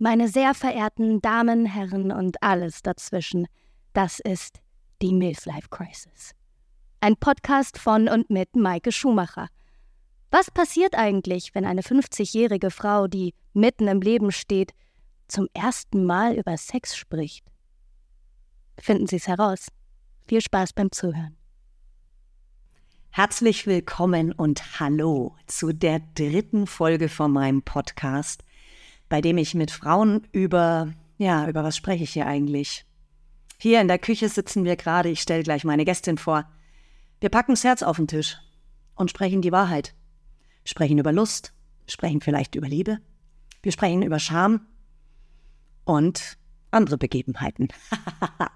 [0.00, 3.48] Meine sehr verehrten Damen, Herren und alles dazwischen,
[3.94, 4.60] das ist
[5.02, 6.36] die Milf-Life Crisis.
[7.00, 9.48] Ein Podcast von und mit Maike Schumacher.
[10.30, 14.72] Was passiert eigentlich, wenn eine 50-jährige Frau, die mitten im Leben steht,
[15.26, 17.44] zum ersten Mal über Sex spricht?
[18.78, 19.66] Finden Sie es heraus.
[20.28, 21.36] Viel Spaß beim Zuhören.
[23.10, 28.44] Herzlich willkommen und hallo zu der dritten Folge von meinem Podcast,
[29.08, 32.84] bei dem ich mit Frauen über, ja, über was spreche ich hier eigentlich?
[33.58, 36.44] Hier in der Küche sitzen wir gerade, ich stelle gleich meine Gästin vor.
[37.20, 38.38] Wir packen das Herz auf den Tisch
[38.94, 39.94] und sprechen die Wahrheit.
[40.64, 41.52] Sprechen über Lust,
[41.86, 42.98] sprechen vielleicht über Liebe.
[43.62, 44.66] Wir sprechen über Scham
[45.84, 46.38] und
[46.70, 47.68] andere Begebenheiten.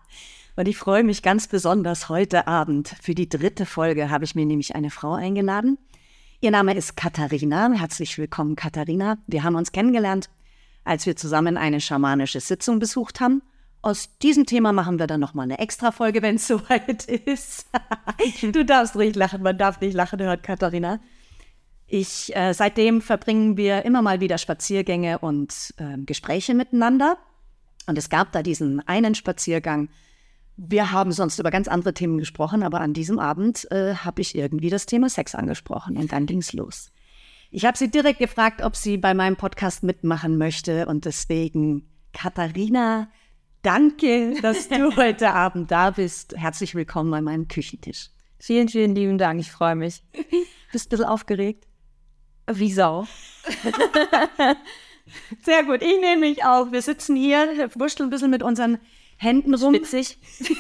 [0.55, 2.95] Und ich freue mich ganz besonders heute Abend.
[3.00, 5.78] Für die dritte Folge habe ich mir nämlich eine Frau eingeladen.
[6.41, 7.73] Ihr Name ist Katharina.
[7.73, 9.16] Herzlich willkommen, Katharina.
[9.27, 10.28] Wir haben uns kennengelernt,
[10.84, 13.42] als wir zusammen eine schamanische Sitzung besucht haben.
[13.82, 17.66] Aus diesem Thema machen wir dann nochmal eine extra Folge, wenn es soweit ist.
[18.42, 21.00] du darfst ruhig lachen, man darf nicht lachen, hört Katharina.
[21.86, 27.19] Ich, äh, seitdem verbringen wir immer mal wieder Spaziergänge und äh, Gespräche miteinander.
[27.86, 29.89] Und es gab da diesen einen Spaziergang,
[30.56, 34.34] wir haben sonst über ganz andere Themen gesprochen, aber an diesem Abend äh, habe ich
[34.34, 36.92] irgendwie das Thema Sex angesprochen und dann ging es los.
[37.55, 43.11] Ich habe sie direkt gefragt, ob sie bei meinem Podcast mitmachen möchte und deswegen, Katharina,
[43.61, 46.34] danke, dass du heute Abend da bist.
[46.34, 48.08] Herzlich willkommen bei meinem Küchentisch.
[48.39, 50.03] Vielen, vielen lieben Dank, ich freue mich.
[50.73, 51.67] Bist ein bisschen aufgeregt?
[52.50, 53.06] Wie Sau.
[55.45, 56.73] Sehr gut, ich nehme mich auf.
[56.73, 58.78] Wir sitzen hier, wurschteln ein bisschen mit unseren
[59.19, 59.75] Händen rum.
[59.75, 60.17] Spitzig.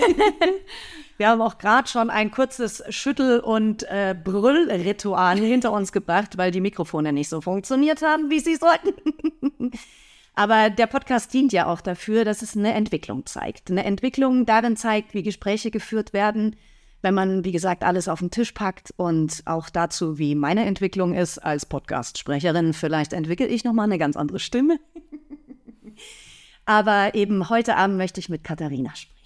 [1.22, 6.50] Wir haben auch gerade schon ein kurzes Schüttel- und äh, Brüllritual hinter uns gebracht, weil
[6.50, 9.70] die Mikrofone nicht so funktioniert haben, wie sie sollten.
[10.34, 13.70] Aber der Podcast dient ja auch dafür, dass es eine Entwicklung zeigt.
[13.70, 16.56] Eine Entwicklung darin zeigt, wie Gespräche geführt werden,
[17.02, 21.14] wenn man, wie gesagt, alles auf den Tisch packt und auch dazu, wie meine Entwicklung
[21.14, 22.72] ist als Podcast-Sprecherin.
[22.72, 24.80] Vielleicht entwickle ich nochmal eine ganz andere Stimme.
[26.64, 29.21] Aber eben heute Abend möchte ich mit Katharina sprechen.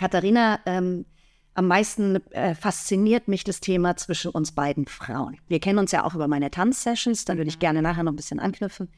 [0.00, 1.04] Katharina, ähm,
[1.52, 5.36] am meisten äh, fasziniert mich das Thema zwischen uns beiden Frauen.
[5.46, 8.16] Wir kennen uns ja auch über meine Tanzsessions, dann würde ich gerne nachher noch ein
[8.16, 8.88] bisschen anknüpfen.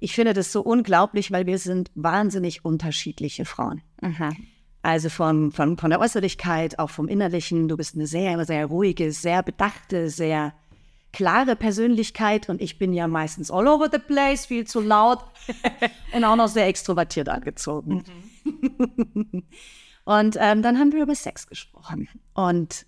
[0.00, 3.82] Ich finde das so unglaublich, weil wir sind wahnsinnig unterschiedliche Frauen.
[4.00, 4.30] Aha.
[4.80, 7.68] Also von, von, von der Äußerlichkeit, auch vom Innerlichen.
[7.68, 10.54] Du bist eine sehr, sehr ruhige, sehr bedachte, sehr
[11.12, 15.22] klare Persönlichkeit und ich bin ja meistens all over the place, viel zu laut
[16.14, 18.02] und auch noch sehr extrovertiert angezogen.
[19.04, 19.42] Mhm.
[20.04, 22.86] und ähm, dann haben wir über Sex gesprochen und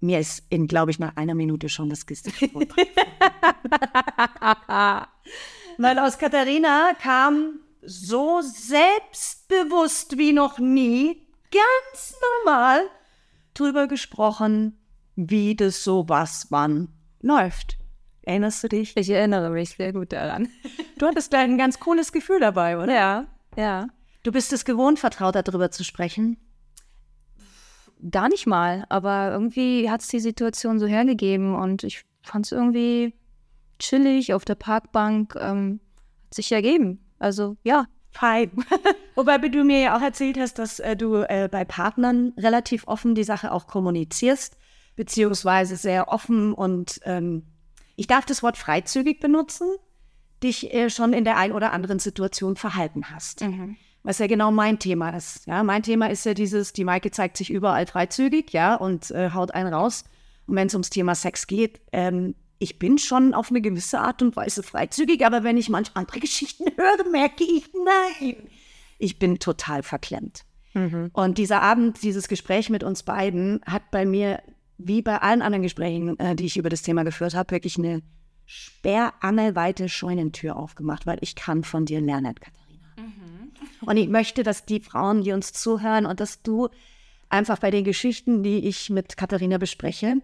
[0.00, 2.42] mir ist in, glaube ich, nach einer Minute schon das Gesicht
[5.78, 12.82] Weil aus Katharina kam so selbstbewusst wie noch nie, ganz normal
[13.54, 14.78] drüber gesprochen,
[15.16, 16.88] wie das so was wann
[17.20, 17.78] läuft.
[18.22, 18.96] Erinnerst du dich?
[18.96, 20.48] Ich erinnere mich sehr gut daran.
[20.98, 22.92] Du hattest gleich ein ganz cooles Gefühl dabei, oder?
[22.92, 23.26] Ja,
[23.56, 23.88] ja.
[24.24, 26.38] Du bist es gewohnt, vertraut darüber zu sprechen?
[28.10, 32.52] Gar nicht mal, aber irgendwie hat es die Situation so hergegeben und ich fand es
[32.52, 33.14] irgendwie
[33.78, 35.36] chillig auf der Parkbank.
[35.38, 35.80] Ähm,
[36.24, 37.04] hat sich ergeben.
[37.18, 38.50] Also ja, fein.
[39.14, 43.14] Wobei du mir ja auch erzählt hast, dass äh, du äh, bei Partnern relativ offen
[43.14, 44.56] die Sache auch kommunizierst
[44.96, 47.44] beziehungsweise sehr offen und ähm,
[47.96, 49.68] ich darf das Wort freizügig benutzen,
[50.42, 53.42] dich äh, schon in der ein oder anderen Situation verhalten hast.
[53.42, 53.76] Mhm.
[54.04, 55.46] Was ja genau mein Thema ist.
[55.46, 59.30] Ja, mein Thema ist ja dieses, die Maike zeigt sich überall freizügig, ja, und äh,
[59.30, 60.04] haut einen raus.
[60.46, 64.22] Und wenn es ums Thema Sex geht, ähm, ich bin schon auf eine gewisse Art
[64.22, 68.36] und Weise freizügig, aber wenn ich manch andere Geschichten höre, merke ich, nein,
[68.98, 70.44] ich bin total verklemmt.
[70.74, 71.10] Mhm.
[71.12, 74.42] Und dieser Abend, dieses Gespräch mit uns beiden hat bei mir
[74.76, 78.02] wie bei allen anderen Gesprächen, äh, die ich über das Thema geführt habe, wirklich eine
[78.44, 82.86] sperrangelweite Scheunentür aufgemacht, weil ich kann von dir lernen, Katharina.
[82.96, 83.33] Mhm.
[83.86, 86.68] Und ich möchte, dass die Frauen, die uns zuhören und dass du
[87.28, 90.16] einfach bei den Geschichten, die ich mit Katharina bespreche,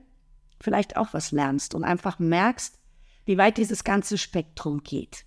[0.61, 2.79] vielleicht auch was lernst und einfach merkst,
[3.25, 5.25] wie weit dieses ganze Spektrum geht.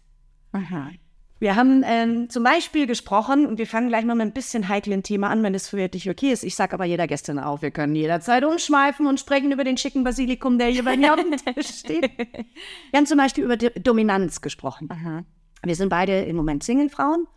[0.52, 0.92] Aha.
[1.40, 5.04] Wir haben ähm, zum Beispiel gesprochen, und wir fangen gleich mal mit ein bisschen heiklen
[5.04, 6.46] Thema an, wenn es für dich okay ist.
[6.46, 10.06] Ich sage aber jeder Gästin auch, wir können jederzeit umschweifen und sprechen über den schicken
[10.06, 12.10] Basilikum, der hier bei mir auf dem Tisch steht.
[12.18, 14.88] Wir haben zum Beispiel über D Dominanz gesprochen.
[14.90, 15.26] Aha.
[15.66, 17.28] Wir sind beide im Moment Singlefrauen,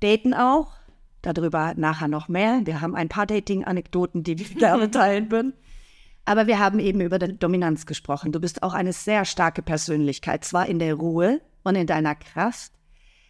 [0.00, 0.72] daten auch,
[1.22, 2.60] darüber nachher noch mehr.
[2.64, 5.54] Wir haben ein paar Dating-Anekdoten, die wir gerne teilen würden.
[6.24, 8.32] Aber wir haben eben über Dominanz gesprochen.
[8.32, 12.72] Du bist auch eine sehr starke Persönlichkeit, zwar in der Ruhe und in deiner Kraft,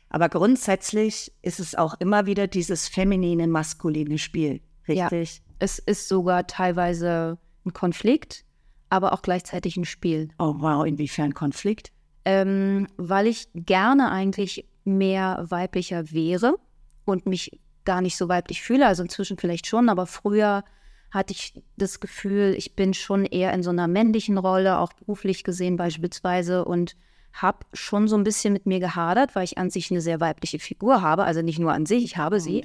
[0.09, 4.61] Aber grundsätzlich ist es auch immer wieder dieses feminine, maskuline Spiel.
[4.87, 5.09] Ja.
[5.09, 5.43] Richtig?
[5.59, 8.45] Es ist sogar teilweise ein Konflikt,
[8.89, 10.29] aber auch gleichzeitig ein Spiel.
[10.39, 11.93] Oh wow, inwiefern Konflikt?
[12.27, 16.57] ähm, weil ich gerne eigentlich mehr weiblicher wäre
[17.05, 18.87] und mich gar nicht so weiblich fühle.
[18.87, 20.65] Also inzwischen vielleicht schon, aber früher
[21.11, 25.45] hatte ich das Gefühl, ich bin schon eher in so einer männlichen Rolle, auch beruflich
[25.45, 26.97] gesehen beispielsweise und
[27.33, 30.59] habe schon so ein bisschen mit mir gehadert, weil ich an sich eine sehr weibliche
[30.59, 31.25] Figur habe.
[31.25, 32.65] Also nicht nur an sich, ich habe sie.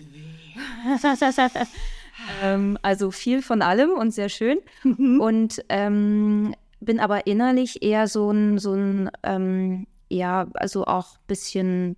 [2.43, 4.59] ähm, also viel von allem und sehr schön.
[4.83, 11.27] Und ähm, bin aber innerlich eher so ein, so ein ähm, ja, also auch ein
[11.27, 11.95] bisschen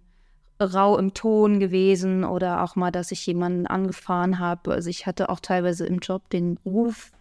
[0.66, 4.74] rau im Ton gewesen oder auch mal, dass ich jemanden angefahren habe.
[4.74, 7.12] Also ich hatte auch teilweise im Job den Ruf,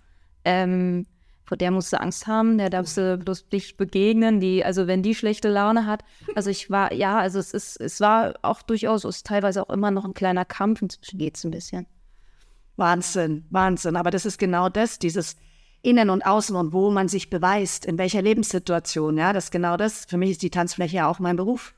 [0.45, 1.07] ähm,
[1.45, 5.03] vor der musst du Angst haben, der darfst du bloß dich begegnen, die, also wenn
[5.03, 6.03] die schlechte Laune hat.
[6.35, 9.71] Also ich war, ja, also es ist, es war auch durchaus, es ist teilweise auch
[9.71, 11.87] immer noch ein kleiner Kampf, inzwischen geht es ein bisschen.
[12.77, 13.97] Wahnsinn, Wahnsinn.
[13.97, 15.37] Aber das ist genau das, dieses
[15.83, 19.19] Innen und Außen und wo man sich beweist, in welcher Lebenssituation.
[19.19, 20.05] Ja, das ist genau das.
[20.07, 21.75] Für mich ist die Tanzfläche ja auch mein Beruf.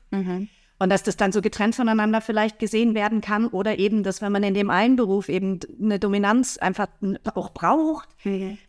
[0.77, 4.33] Und dass das dann so getrennt voneinander vielleicht gesehen werden kann oder eben, dass wenn
[4.33, 6.87] man in dem einen Beruf eben eine Dominanz einfach
[7.33, 8.09] auch braucht,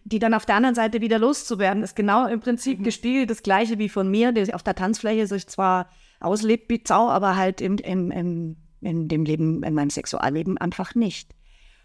[0.04, 3.78] die dann auf der anderen Seite wieder loszuwerden, ist genau im Prinzip gespielt das Gleiche
[3.78, 5.88] wie von mir, der auf der Tanzfläche sich zwar
[6.20, 10.94] auslebt wie Zau, aber halt im, im, im, in dem Leben, in meinem Sexualleben einfach
[10.94, 11.34] nicht.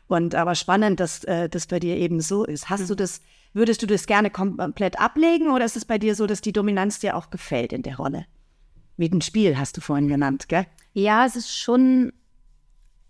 [0.08, 2.70] Und aber spannend, dass äh, das bei dir eben so ist.
[2.70, 3.22] Hast du das,
[3.54, 7.00] würdest du das gerne komplett ablegen oder ist es bei dir so, dass die Dominanz
[7.00, 8.26] dir auch gefällt in der Rolle?
[8.98, 10.66] Wie ein Spiel hast du vorhin genannt, gell?
[10.94, 12.14] Ja, es ist schon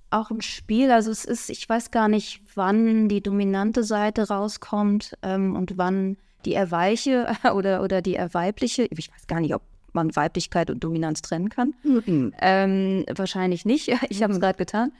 [0.09, 0.91] auch ein Spiel.
[0.91, 6.17] Also es ist, ich weiß gar nicht, wann die dominante Seite rauskommt ähm, und wann
[6.45, 8.87] die erweiche oder, oder die erweibliche.
[8.89, 9.63] Ich weiß gar nicht, ob
[9.93, 11.73] man Weiblichkeit und Dominanz trennen kann.
[11.83, 12.33] Mhm.
[12.41, 13.87] Ähm, wahrscheinlich nicht.
[14.09, 14.93] Ich habe es gerade getan.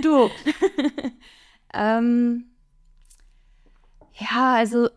[0.00, 0.30] Du,
[1.74, 2.44] Ähm,
[4.12, 4.88] ja, also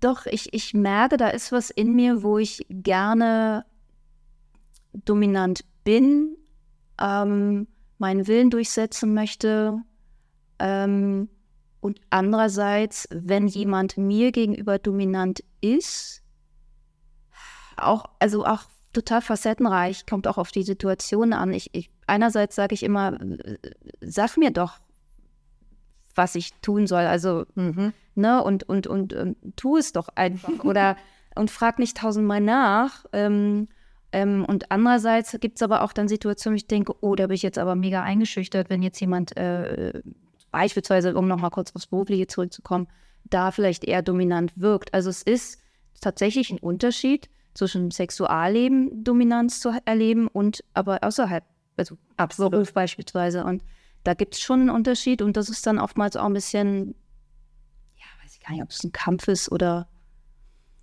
[0.00, 3.64] doch, ich, ich merke, da ist was in mir, wo ich gerne
[4.92, 6.36] dominant bin,
[7.00, 7.68] ähm,
[7.98, 9.78] meinen Willen durchsetzen möchte.
[10.58, 11.28] Ähm,
[11.80, 16.22] und andererseits, wenn jemand mir gegenüber dominant ist,
[17.76, 21.52] auch, also auch total facettenreich, kommt auch auf die Situation an.
[21.52, 23.56] Ich, ich, einerseits sage ich immer, äh,
[24.00, 24.78] sag mir doch,
[26.20, 27.04] was ich tun soll.
[27.06, 27.46] Also,
[28.14, 30.64] ne, und, und, und, und tu es doch einfach.
[30.64, 30.96] Oder
[31.34, 33.06] und frag nicht tausendmal nach.
[33.14, 33.68] Ähm,
[34.12, 37.36] ähm, und andererseits gibt es aber auch dann Situationen, wo ich denke, oh, da bin
[37.36, 40.02] ich jetzt aber mega eingeschüchtert, wenn jetzt jemand äh,
[40.50, 42.86] beispielsweise, um nochmal kurz aufs Berufliche zurückzukommen,
[43.24, 44.92] da vielleicht eher dominant wirkt.
[44.92, 45.62] Also es ist
[46.02, 51.44] tatsächlich ein Unterschied zwischen Sexualleben Dominanz zu erleben und aber außerhalb,
[51.78, 52.52] also absolut.
[52.52, 53.44] Beruf beispielsweise.
[53.44, 53.62] Und
[54.04, 56.94] da gibt es schon einen Unterschied und das ist dann oftmals auch ein bisschen,
[57.96, 59.88] ja, weiß ich gar nicht, ob es ein Kampf ist oder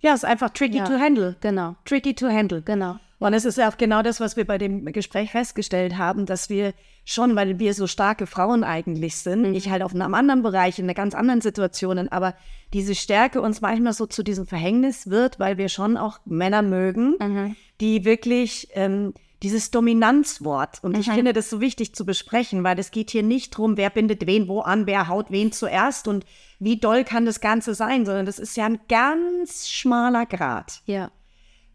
[0.00, 0.84] Ja, ist einfach tricky Ja.
[0.84, 1.36] to handle.
[1.40, 2.62] genau, Tricky to handle.
[2.62, 2.96] genau.
[3.20, 6.48] Und es ist ja auch genau das, was wir bei dem Gespräch festgestellt haben, dass
[6.50, 6.72] wir
[7.04, 10.84] schon, weil wir so starke Frauen eigentlich sind, ich halt auf einem anderen Bereich, in
[10.84, 12.36] einer ganz anderen Situationen, aber
[12.72, 17.16] diese Stärke uns manchmal so zu diesem Verhängnis wird, weil wir schon auch Männer mögen,
[17.80, 22.90] die wirklich ähm, dieses Dominanzwort, und ich finde das so wichtig zu besprechen, weil es
[22.90, 26.26] geht hier nicht drum, wer bindet wen wo an, wer haut wen zuerst und
[26.58, 31.12] wie doll kann das Ganze sein, sondern das ist ja ein ganz schmaler Grad Ja,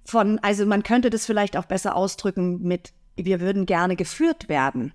[0.05, 4.93] von, also man könnte das vielleicht auch besser ausdrücken mit, wir würden gerne geführt werden,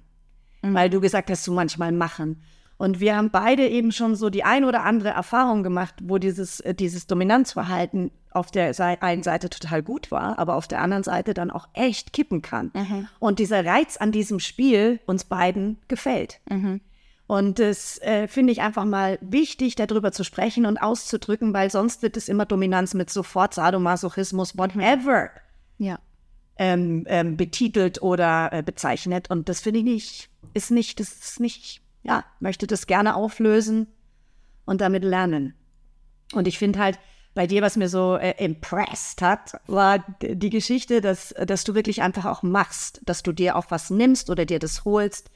[0.60, 2.42] weil du gesagt hast, du manchmal machen.
[2.76, 6.60] Und wir haben beide eben schon so die ein oder andere Erfahrung gemacht, wo dieses,
[6.60, 11.34] äh, dieses Dominanzverhalten auf der einen Seite total gut war, aber auf der anderen Seite
[11.34, 12.70] dann auch echt kippen kann.
[13.18, 16.40] Und dieser Reiz an diesem Spiel uns beiden gefällt.
[17.28, 22.02] Und das äh, finde ich einfach mal wichtig, darüber zu sprechen und auszudrücken, weil sonst
[22.02, 25.28] wird es immer Dominanz mit sofort Sadomasochismus, whatever,
[25.76, 25.98] ja.
[26.56, 29.30] ähm, ähm, betitelt oder äh, bezeichnet.
[29.30, 33.88] Und das finde ich nicht, ist nicht, das ist nicht, ja, möchte das gerne auflösen
[34.64, 35.52] und damit lernen.
[36.32, 36.98] Und ich finde halt,
[37.38, 42.02] bei dir, was mir so äh, impressed hat, war die Geschichte, dass, dass du wirklich
[42.02, 45.30] einfach auch machst, dass du dir auch was nimmst oder dir das holst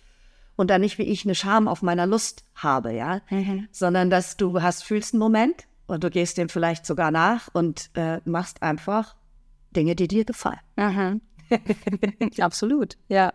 [0.57, 3.21] und dann nicht wie ich eine Scham auf meiner Lust habe, ja,
[3.71, 7.91] sondern dass du hast, fühlst einen Moment und du gehst dem vielleicht sogar nach und
[7.95, 9.15] äh, machst einfach
[9.71, 10.59] Dinge, die dir gefallen.
[10.75, 11.21] Aha.
[12.41, 13.33] Absolut, ja.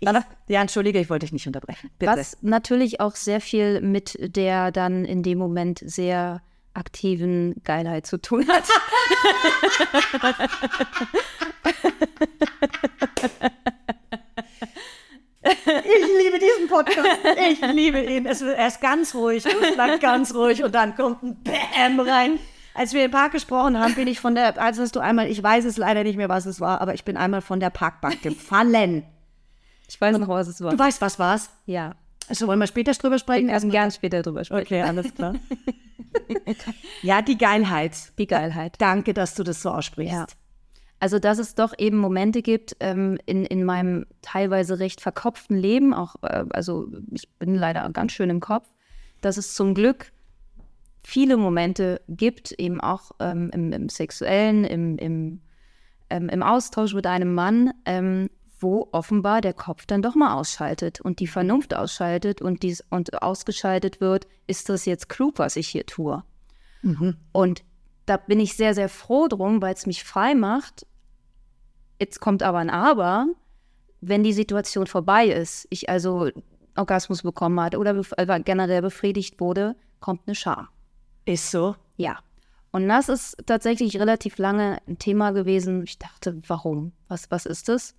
[0.00, 0.08] Ich,
[0.48, 1.90] ja, entschuldige, ich wollte dich nicht unterbrechen.
[2.00, 2.10] Bitte.
[2.10, 6.42] Was natürlich auch sehr viel mit der dann in dem Moment sehr
[6.74, 8.64] aktiven Geilheit zu tun hat.
[15.46, 17.08] Ich liebe diesen Podcast.
[17.50, 18.26] Ich liebe ihn.
[18.26, 22.38] Es, er ist ganz ruhig, es bleibt ganz ruhig und dann kommt ein Bäm rein.
[22.74, 25.40] Als wir im Park gesprochen haben, bin ich von der, als hast du einmal, ich
[25.40, 28.22] weiß es leider nicht mehr, was es war, aber ich bin einmal von der Parkbank
[28.22, 29.04] gefallen.
[29.88, 30.72] Ich weiß noch, was es war.
[30.72, 31.50] Du weißt, was war's?
[31.66, 31.94] Ja.
[32.28, 33.48] Also wollen wir später drüber sprechen?
[33.48, 34.66] Können gern später drüber sprechen.
[34.66, 35.34] Okay, alles klar.
[37.02, 38.12] ja, die Geilheit.
[38.18, 38.76] Die Geilheit.
[38.78, 40.12] Danke, dass du das so aussprichst.
[40.12, 40.26] Ja.
[41.00, 45.92] Also, dass es doch eben Momente gibt ähm, in, in meinem teilweise recht verkopften Leben,
[45.92, 48.66] auch, äh, also ich bin leider ganz schön im Kopf,
[49.20, 50.12] dass es zum Glück
[51.02, 55.42] viele Momente gibt, eben auch ähm, im, im, Sexuellen, im, im,
[56.08, 58.30] ähm, im Austausch mit einem Mann, ähm,
[58.64, 63.22] wo offenbar der Kopf dann doch mal ausschaltet und die Vernunft ausschaltet und, dies, und
[63.22, 66.24] ausgeschaltet wird, ist das jetzt klug, was ich hier tue?
[66.82, 67.16] Mhm.
[67.30, 67.62] Und
[68.06, 70.86] da bin ich sehr, sehr froh drum, weil es mich frei macht.
[72.00, 73.28] Jetzt kommt aber ein Aber,
[74.00, 76.30] wenn die Situation vorbei ist, ich also
[76.74, 80.68] Orgasmus bekommen hatte oder bef äh, generell befriedigt wurde, kommt eine Scham.
[81.24, 81.76] Ist so?
[81.96, 82.18] Ja.
[82.72, 85.84] Und das ist tatsächlich relativ lange ein Thema gewesen.
[85.84, 86.92] Ich dachte, warum?
[87.06, 87.94] Was, was ist das?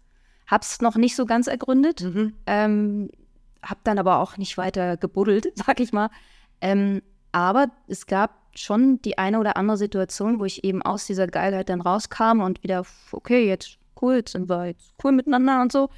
[0.47, 2.01] Hab's noch nicht so ganz ergründet.
[2.01, 2.33] Mhm.
[2.45, 3.09] Ähm,
[3.61, 6.09] hab dann aber auch nicht weiter gebuddelt, sag ich mal.
[6.61, 11.27] Ähm, aber es gab schon die eine oder andere Situation, wo ich eben aus dieser
[11.27, 15.71] Geilheit dann rauskam und wieder, okay, jetzt cool, jetzt sind wir jetzt cool miteinander und
[15.71, 15.89] so.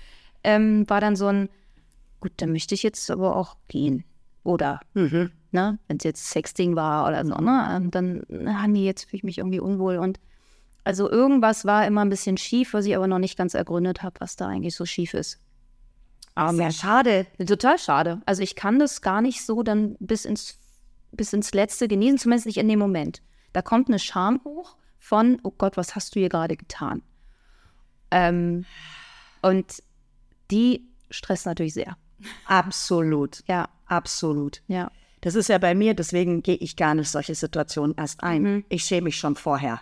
[0.44, 1.50] Ähm, war dann so ein,
[2.22, 4.04] gut, dann möchte ich jetzt aber auch gehen.
[4.44, 5.32] Oder, Mhm.
[5.51, 9.38] ne, wenn es jetzt Sexting war oder so, ne, dann, nee, jetzt fühle ich mich
[9.39, 9.98] irgendwie unwohl.
[9.98, 10.20] Und
[10.88, 14.20] also irgendwas war immer ein bisschen schief, was ich aber noch nicht ganz ergründet habe,
[14.20, 15.39] was da eigentlich so schief ist.
[16.51, 17.27] Sehr schade.
[17.46, 18.22] Total schade.
[18.25, 20.60] Also ich kann das gar nicht so dann bis ins,
[21.12, 23.22] bis ins Letzte genießen, zumindest nicht in dem Moment.
[23.53, 27.01] Da kommt eine Scham hoch von, oh Gott, was hast du hier gerade getan?
[28.12, 28.65] Ähm,
[29.41, 29.84] und
[30.51, 31.98] die stresst natürlich sehr.
[32.46, 33.44] Absolut.
[33.48, 34.62] Ja, Absolut.
[34.67, 34.91] ja.
[35.22, 38.41] Das ist ja bei mir, deswegen gehe ich gar nicht solche Situationen erst ein.
[38.44, 38.65] Mhm.
[38.70, 39.82] Ich schäme mich schon vorher.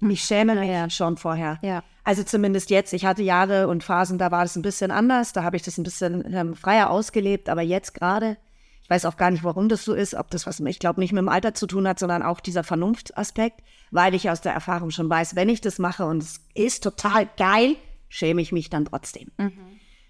[0.00, 1.58] Ich schäme mich schon vorher.
[1.62, 1.82] Ja.
[2.04, 2.92] Also zumindest jetzt.
[2.92, 5.32] Ich hatte Jahre und Phasen, da war das ein bisschen anders.
[5.32, 7.48] Da habe ich das ein bisschen ähm, freier ausgelebt.
[7.48, 8.36] Aber jetzt gerade,
[8.82, 10.14] ich weiß auch gar nicht, warum das so ist.
[10.14, 12.62] Ob das was, ich glaube, nicht mit dem Alter zu tun hat, sondern auch dieser
[12.62, 13.60] Vernunftsaspekt.
[13.90, 17.28] Weil ich aus der Erfahrung schon weiß, wenn ich das mache und es ist total
[17.36, 17.76] geil,
[18.08, 19.30] schäme ich mich dann trotzdem.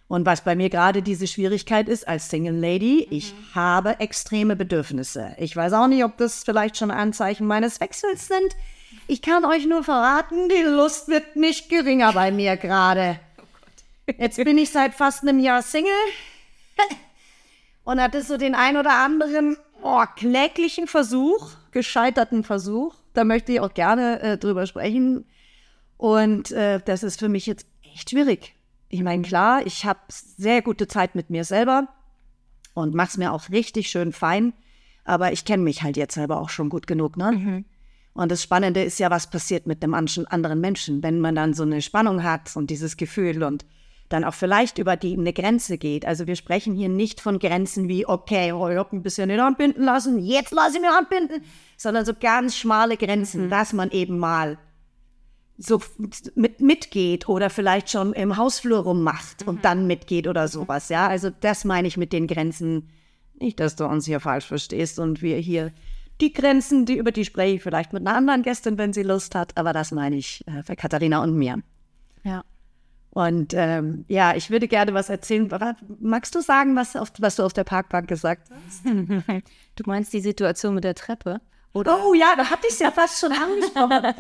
[0.09, 5.35] Und was bei mir gerade diese Schwierigkeit ist als Single Lady, ich habe extreme Bedürfnisse.
[5.39, 8.57] Ich weiß auch nicht, ob das vielleicht schon Anzeichen meines Wechsels sind.
[9.09, 13.21] Ich kann euch nur verraten, die Lust wird nicht geringer bei mir gerade.
[14.19, 15.93] Jetzt bin ich seit fast einem Jahr Single
[17.85, 22.97] und hatte so den ein oder anderen oh, kläglichen Versuch, gescheiterten Versuch.
[23.15, 25.25] Da möchte ich auch gerne äh, drüber sprechen.
[25.97, 28.57] Und äh, das ist für mich jetzt echt schwierig.
[28.89, 31.87] Ich meine, klar, ich habe sehr gute Zeit mit mir selber
[32.75, 34.53] und mache es mir auch richtig schön fein.
[35.05, 37.65] Aber ich kenne mich halt jetzt selber auch schon gut genug, ne?
[38.17, 41.65] Und das Spannende ist ja, was passiert mit einem anderen Menschen, wenn man dann so
[41.65, 43.67] eine Spannung hat und dieses Gefühl und
[44.09, 46.07] dann auch vielleicht über die eine Grenze geht.
[46.07, 49.41] Also wir sprechen hier nicht von Grenzen wie, okay, oh, ich hab ein bisschen den
[49.41, 51.45] Hand binden lassen, jetzt lasse ich mir Hand binden,
[51.77, 54.59] sondern so ganz schmale Grenzen, dass man eben mal
[55.59, 55.83] so
[56.35, 61.07] mit, mitgeht oder vielleicht schon im Hausflur rummacht und dann mitgeht oder sowas, ja.
[61.09, 62.89] Also das meine ich mit den Grenzen.
[63.39, 65.73] Nicht, dass du uns hier falsch verstehst und wir hier
[66.21, 69.35] die Grenzen, die über die spreche ich vielleicht mit einer anderen Gästin, wenn sie Lust
[69.35, 71.63] hat, aber das meine ich äh, für Katharina und mir.
[72.25, 72.43] Ja.
[73.11, 75.51] Und ähm, ja, ich würde gerne was erzählen.
[76.01, 78.85] Magst du sagen, was, auf, was du auf der Parkbank gesagt hast?
[79.77, 81.41] Du meinst die Situation mit der Treppe?
[81.75, 81.99] Oder?
[82.03, 83.33] Oh ja, da hatte ich es ja fast schon
[83.73, 84.15] angesprochen.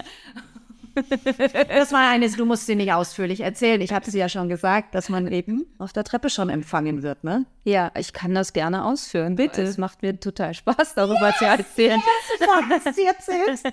[1.69, 3.81] Das war eines, du musst sie nicht ausführlich erzählen.
[3.81, 7.25] Ich habe sie ja schon gesagt, dass man eben auf der Treppe schon empfangen wird,
[7.25, 7.45] ne?
[7.65, 9.37] Ja, ich kann das gerne ausführen.
[9.37, 9.63] Bitte.
[9.63, 12.01] Es macht mir total Spaß, darüber zu erzählen.
[12.69, 13.67] Was sie erzählst.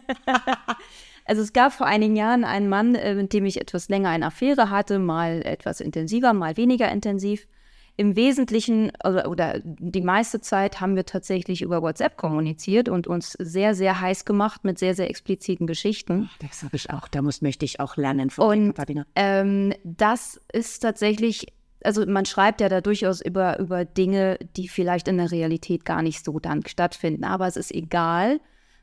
[1.25, 4.25] Also es gab vor einigen Jahren einen Mann, äh, mit dem ich etwas länger eine
[4.25, 7.47] Affäre hatte, mal etwas intensiver, mal weniger intensiv.
[7.95, 13.33] Im Wesentlichen oder, oder die meiste Zeit haben wir tatsächlich über WhatsApp kommuniziert und uns
[13.39, 16.27] sehr, sehr heiß gemacht mit sehr, sehr expliziten Geschichten.
[16.39, 20.79] Das habe ich auch, da muss, möchte ich auch lernen von Und ähm, das ist
[20.79, 25.85] tatsächlich, also man schreibt ja da durchaus über, über Dinge, die vielleicht in der Realität
[25.85, 27.23] gar nicht so dann stattfinden.
[27.23, 28.39] Aber es ist egal,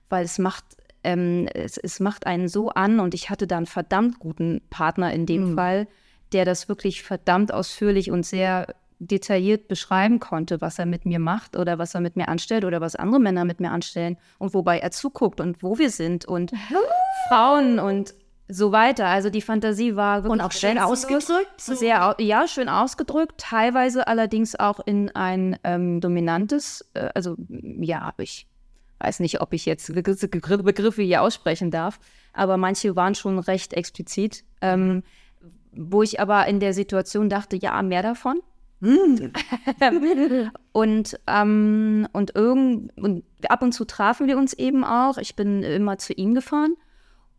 [0.09, 0.65] weil es macht,
[1.03, 5.13] ähm, es, es macht einen so an und ich hatte da einen verdammt guten Partner
[5.13, 5.89] in dem Fall,
[6.33, 8.69] der das wirklich verdammt ausführlich und sehr
[9.01, 12.81] detailliert beschreiben konnte, was er mit mir macht oder was er mit mir anstellt oder
[12.81, 16.53] was andere Männer mit mir anstellen und wobei er zuguckt und wo wir sind und
[17.29, 18.15] Frauen und
[18.47, 19.07] so weiter.
[19.07, 21.61] Also die Fantasie war wirklich Und auch schön ausgedrückt.
[21.61, 21.75] So.
[21.75, 28.47] Sehr, ja, schön ausgedrückt, teilweise allerdings auch in ein ähm, dominantes, äh, also ja, ich
[28.99, 31.99] weiß nicht, ob ich jetzt Begriffe hier aussprechen darf,
[32.35, 35.05] aber manche waren schon recht explizit, ähm,
[35.73, 38.41] wo ich aber in der Situation dachte, ja, mehr davon.
[40.73, 45.19] Und, ähm, und, irgend, und ab und zu trafen wir uns eben auch.
[45.19, 46.77] Ich bin immer zu ihm gefahren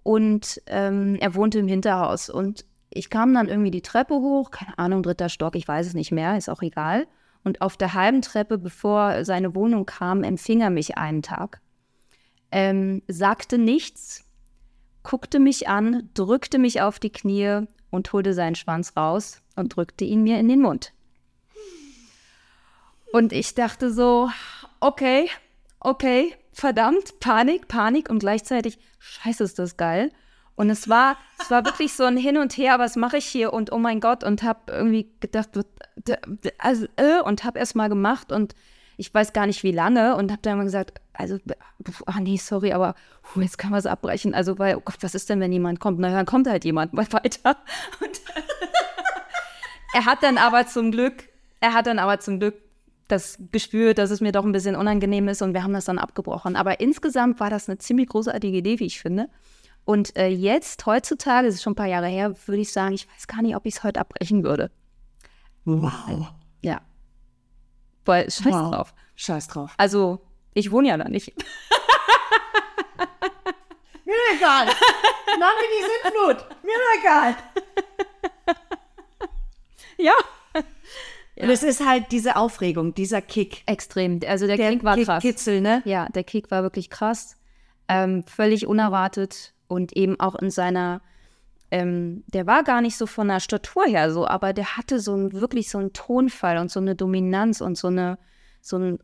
[0.03, 2.29] und ähm, er wohnte im Hinterhaus.
[2.29, 5.93] Und ich kam dann irgendwie die Treppe hoch, keine Ahnung, dritter Stock, ich weiß es
[5.93, 7.07] nicht mehr, ist auch egal.
[7.43, 11.61] Und auf der halben Treppe, bevor seine Wohnung kam, empfing er mich einen Tag.
[12.51, 14.25] Ähm, sagte nichts,
[15.03, 20.05] guckte mich an, drückte mich auf die Knie und holte seinen Schwanz raus und drückte
[20.05, 20.93] ihn mir in den Mund.
[23.11, 24.29] Und ich dachte so,
[24.79, 25.29] okay,
[25.79, 30.11] okay, verdammt, Panik, Panik und gleichzeitig, scheiße, ist das geil.
[30.55, 33.53] Und es war, es war wirklich so ein Hin und Her, was mache ich hier
[33.53, 35.49] und oh mein Gott und habe irgendwie gedacht,
[36.57, 38.53] also, äh, und habe erst mal gemacht und
[38.97, 41.39] ich weiß gar nicht wie lange und habe dann mal gesagt, also,
[42.05, 44.35] ach nee, sorry, aber puh, jetzt kann man es abbrechen.
[44.35, 45.99] Also, weil, oh Gott, was ist denn, wenn jemand kommt?
[45.99, 47.57] Na, dann kommt halt jemand mal weiter.
[47.99, 48.21] Und
[49.93, 51.23] er hat dann aber zum Glück,
[51.59, 52.55] er hat dann aber zum Glück
[53.11, 55.99] das gespürt, dass es mir doch ein bisschen unangenehm ist und wir haben das dann
[55.99, 56.55] abgebrochen.
[56.55, 59.29] Aber insgesamt war das eine ziemlich großartige Idee, wie ich finde.
[59.85, 63.07] Und äh, jetzt, heutzutage, das ist schon ein paar Jahre her, würde ich sagen, ich
[63.07, 64.71] weiß gar nicht, ob ich es heute abbrechen würde.
[65.65, 66.27] Wow.
[66.61, 66.81] Ja.
[68.05, 68.71] Weil, scheiß Wow.
[68.71, 68.93] drauf.
[69.15, 69.73] Scheiß drauf.
[69.77, 70.21] Also,
[70.53, 71.33] ich wohne ja da nicht.
[74.05, 74.67] Mir egal.
[75.39, 76.45] Mach mir die Sintflut.
[76.63, 77.35] Mir egal.
[79.97, 80.13] Ja.
[81.41, 83.63] Und es ist halt diese Aufregung, dieser Kick.
[83.65, 84.19] Extrem.
[84.27, 85.21] Also der, Der Kick war Kick- krass.
[85.21, 85.81] Kitzel, ne?
[85.85, 87.37] Ja, der Kick war wirklich krass.
[87.87, 91.01] Ähm, völlig unerwartet und eben auch in seiner,
[91.71, 95.15] ähm, der war gar nicht so von der Statur her so, aber der hatte so
[95.15, 98.17] ein, wirklich so einen Tonfall und so eine Dominanz und so eine,
[98.61, 98.99] so ein,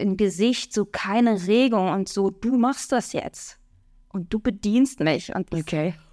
[0.00, 3.58] ein Gesicht, so keine Regung und so, du machst das jetzt.
[4.12, 5.34] Und du bedienst mich.
[5.34, 5.94] Und Okay.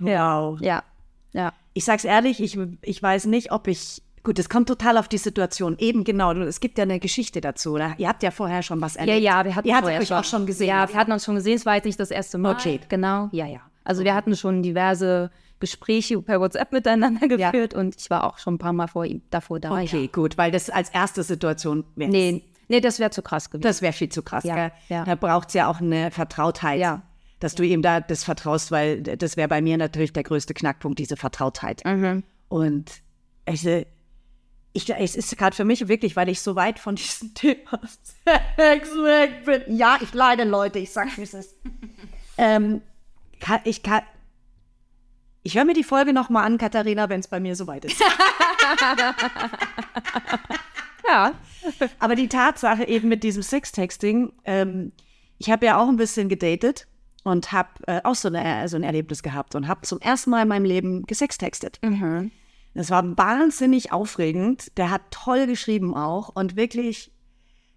[0.00, 0.60] Wow.
[0.60, 0.82] ja,
[1.32, 1.52] ja.
[1.78, 4.02] Ich sag's ehrlich, ich, ich weiß nicht, ob ich.
[4.24, 5.76] Gut, es kommt total auf die Situation.
[5.78, 6.32] Eben genau.
[6.32, 7.74] Es gibt ja eine Geschichte dazu.
[7.74, 7.94] Oder?
[7.98, 9.22] Ihr habt ja vorher schon was Ja, erlebt.
[9.22, 10.66] ja, wir hatten Ihr vorher euch auch schon gesehen.
[10.68, 11.54] Ja, wir hatten uns schon gesehen.
[11.54, 12.54] Es war jetzt nicht das erste Mal.
[12.56, 12.80] Okay.
[12.88, 13.60] Genau, ja, ja.
[13.84, 17.50] Also wir hatten schon diverse Gespräche per WhatsApp miteinander Ja.
[17.52, 19.70] geführt und ich war auch schon ein paar Mal vor ihm, davor da.
[19.70, 20.08] Okay, Ja.
[20.12, 22.10] gut, weil das als erste Situation wäre.
[22.10, 23.62] Nee, nee, das wäre zu krass gewesen.
[23.62, 24.42] Das wäre viel zu krass.
[24.44, 25.04] Ja, ja.
[25.04, 26.80] Da braucht es ja auch eine Vertrautheit.
[26.80, 27.02] Ja.
[27.40, 30.98] Dass du ihm da das vertraust, weil das wäre bei mir natürlich der größte Knackpunkt,
[30.98, 31.84] diese Vertrautheit.
[31.84, 32.24] Mhm.
[32.48, 32.90] Und
[33.46, 33.86] ich, äh,
[34.72, 37.80] ich, es ist gerade für mich wirklich, weil ich so weit von diesem Thema
[38.56, 39.76] Sex weg bin.
[39.76, 41.54] Ja, ich leide, Leute, ich sag's, wie es ist.
[42.38, 42.82] ähm,
[43.40, 44.02] kann, ich kann.
[45.44, 48.02] Ich höre mir die Folge nochmal an, Katharina, wenn es bei mir soweit ist.
[51.08, 51.34] Ja.
[51.98, 54.92] Aber die Tatsache eben mit diesem Sextexting, ähm,
[55.38, 56.86] ich habe ja auch ein bisschen gedatet
[57.24, 60.42] und habe äh, auch so, eine, so ein Erlebnis gehabt und habe zum ersten Mal
[60.42, 61.78] in meinem Leben gesextextet.
[61.82, 62.30] Mhm.
[62.74, 64.76] Das war wahnsinnig aufregend.
[64.78, 67.10] Der hat toll geschrieben auch und wirklich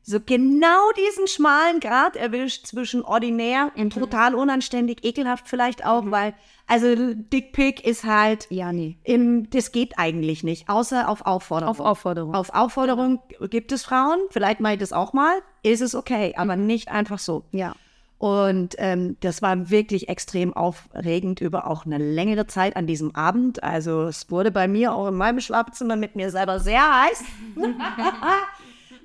[0.03, 3.83] so genau diesen schmalen Grad erwischt zwischen ordinär Mhm.
[3.83, 6.33] und total unanständig, ekelhaft vielleicht auch, weil
[6.67, 8.97] also Dickpick ist halt Ja, nee.
[9.03, 11.69] im, das geht eigentlich nicht, außer auf Aufforderung.
[11.71, 12.33] Auf Aufforderung.
[12.33, 16.55] Auf Aufforderung gibt es Frauen, vielleicht mache ich das auch mal, ist es okay, aber
[16.55, 17.43] nicht einfach so.
[17.51, 17.75] Ja.
[18.21, 23.63] Und ähm, das war wirklich extrem aufregend über auch eine längere Zeit an diesem Abend.
[23.63, 27.23] Also es wurde bei mir auch in meinem Schlafzimmer mit mir selber sehr heiß,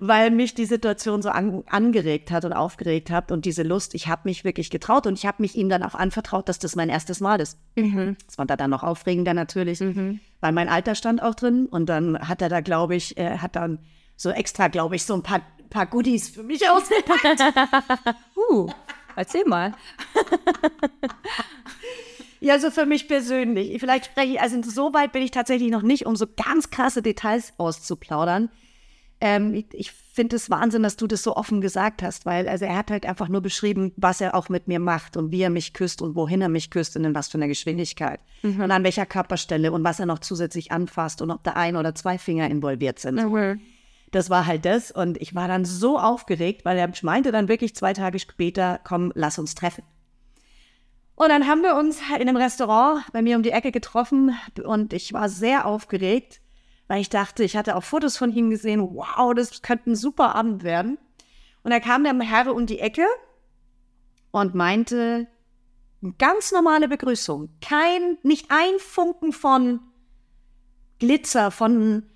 [0.00, 3.94] weil mich die Situation so an, angeregt hat und aufgeregt hat und diese Lust.
[3.94, 6.76] Ich habe mich wirklich getraut und ich habe mich ihm dann auch anvertraut, dass das
[6.76, 7.58] mein erstes Mal ist.
[8.26, 9.80] Das war da dann noch aufregender natürlich,
[10.42, 13.56] weil mein Alter stand auch drin und dann hat er da, glaube ich, er hat
[13.56, 13.78] dann
[14.14, 17.40] so extra, glaube ich, so ein paar, paar Goodies für mich ausgepackt.
[18.50, 18.68] Uh,
[19.16, 19.72] erzähl mal.
[22.40, 23.80] Ja, also für mich persönlich.
[23.80, 27.02] Vielleicht spreche ich, also so weit bin ich tatsächlich noch nicht, um so ganz krasse
[27.02, 28.50] Details auszuplaudern.
[29.20, 32.66] Ähm, ich ich finde es Wahnsinn, dass du das so offen gesagt hast, weil also
[32.66, 35.50] er hat halt einfach nur beschrieben, was er auch mit mir macht und wie er
[35.50, 38.20] mich küsst und wohin er mich küsst und in was für einer Geschwindigkeit
[38.62, 41.94] und an welcher Körperstelle und was er noch zusätzlich anfasst und ob da ein oder
[41.94, 43.16] zwei Finger involviert sind.
[44.16, 47.76] Das war halt das und ich war dann so aufgeregt, weil er meinte dann wirklich
[47.76, 49.84] zwei Tage später, komm, lass uns treffen.
[51.16, 54.34] Und dann haben wir uns halt in einem Restaurant bei mir um die Ecke getroffen
[54.64, 56.40] und ich war sehr aufgeregt,
[56.88, 60.34] weil ich dachte, ich hatte auch Fotos von ihm gesehen, wow, das könnte ein super
[60.34, 60.96] Abend werden.
[61.62, 63.04] Und da kam der Herr um die Ecke
[64.30, 65.26] und meinte,
[66.16, 69.80] ganz normale Begrüßung, kein, nicht ein Funken von
[71.00, 72.08] Glitzer, von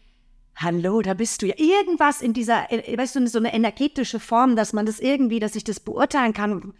[0.62, 1.54] Hallo, da bist du ja.
[1.56, 5.56] Irgendwas in dieser, äh, weißt du, so eine energetische Form, dass man das irgendwie, dass
[5.56, 6.74] ich das beurteilen kann.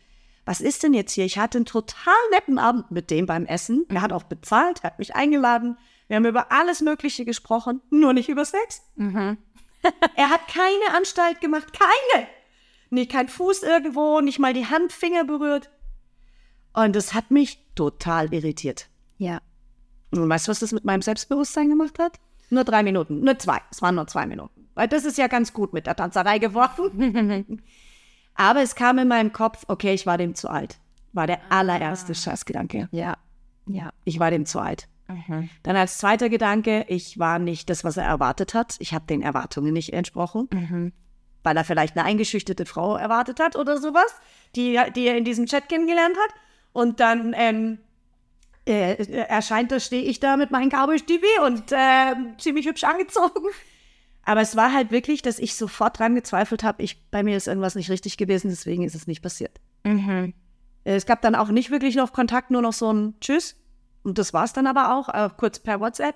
[0.45, 1.25] Was ist denn jetzt hier?
[1.25, 3.87] Ich hatte einen total netten Abend mit dem beim Essen.
[3.89, 5.79] Er hat auch bezahlt, hat mich eingeladen.
[6.09, 8.83] Wir haben über alles Mögliche gesprochen, nur nicht über Sex.
[8.97, 9.39] Mhm.
[10.15, 12.27] er hat keine Anstalt gemacht, keine.
[12.91, 15.71] Nicht kein Fuß irgendwo, nicht mal die Hand, Finger berührt.
[16.75, 18.89] Und das hat mich total irritiert.
[19.17, 19.41] Ja.
[20.11, 22.19] Und weißt du, was das mit meinem Selbstbewusstsein gemacht hat?
[22.51, 23.59] Nur drei Minuten, nur zwei.
[23.71, 24.69] Es waren nur zwei Minuten.
[24.75, 27.63] Weil das ist ja ganz gut mit der Tanzerei geworden.
[28.35, 30.79] Aber es kam in meinem Kopf, okay, ich war dem zu alt.
[31.13, 32.89] War der allererste Scheißgedanke.
[32.93, 33.17] Ja.
[33.67, 33.91] Ja.
[34.05, 34.89] Ich war dem zu alt.
[35.65, 38.77] Dann als zweiter Gedanke, ich war nicht das, was er erwartet hat.
[38.79, 40.93] Ich habe den Erwartungen nicht entsprochen, Mhm.
[41.43, 44.15] weil er vielleicht eine eingeschüchterte Frau erwartet hat oder sowas,
[44.55, 46.35] die, die er in diesem Chat kennengelernt hat.
[46.73, 47.79] Und dann ähm,
[48.67, 48.95] äh,
[49.25, 53.49] erscheint, da stehe ich da mit meinem Cowboy-Stiefel und äh, ziemlich hübsch angezogen.
[54.25, 57.49] Aber es war halt wirklich, dass ich sofort dran gezweifelt habe, ich, bei mir ist
[57.49, 59.61] irgendwas nicht richtig gewesen, deswegen ist es nicht passiert.
[59.85, 60.35] Mhm.
[60.85, 63.57] Äh, Es gab dann auch nicht wirklich noch Kontakt, nur noch so ein Tschüss.
[64.03, 66.15] Und das war es dann aber auch, äh, kurz per WhatsApp.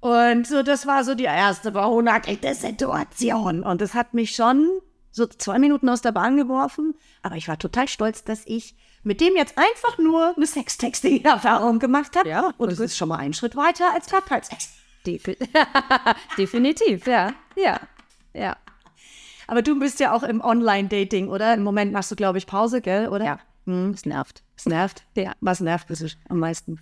[0.00, 3.62] Und so, das war so die erste verhungerte Situation.
[3.62, 4.68] Und das hat mich schon
[5.14, 6.94] so zwei Minuten aus der Bahn geworfen.
[7.22, 8.74] Aber ich war total stolz, dass ich
[9.04, 12.28] mit dem jetzt einfach nur eine Sextexting-Erfahrung gemacht habe.
[12.28, 14.70] Ja, und das ist schon mal ein Schritt weiter als Platthaltsex.
[15.06, 15.36] Defi
[16.38, 17.32] Definitiv, ja.
[17.56, 17.80] Ja.
[18.32, 18.56] Ja.
[19.46, 21.54] Aber du bist ja auch im Online-Dating, oder?
[21.54, 23.24] Im Moment machst du, glaube ich, Pause, gell, oder?
[23.24, 23.38] Ja.
[23.66, 23.90] Hm.
[23.90, 24.42] Es nervt.
[24.56, 25.04] Es nervt.
[25.14, 25.32] Ja.
[25.40, 26.80] Was nervt dich am meisten?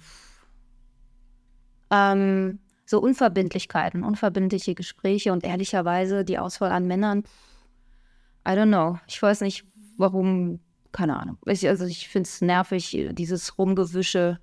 [1.90, 7.24] Ähm, so Unverbindlichkeiten, unverbindliche Gespräche und ehrlicherweise die Auswahl an Männern.
[8.46, 8.98] I don't know.
[9.06, 9.64] Ich weiß nicht,
[9.96, 10.60] warum.
[10.92, 11.38] Keine Ahnung.
[11.46, 14.38] Ich, also ich finde es nervig, dieses Rumgewische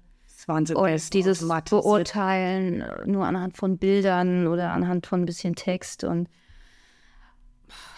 [0.48, 0.78] Wahnsinn.
[0.78, 1.48] und dieses.
[1.70, 6.28] Beurteilen nur anhand von Bildern oder anhand von ein bisschen Text und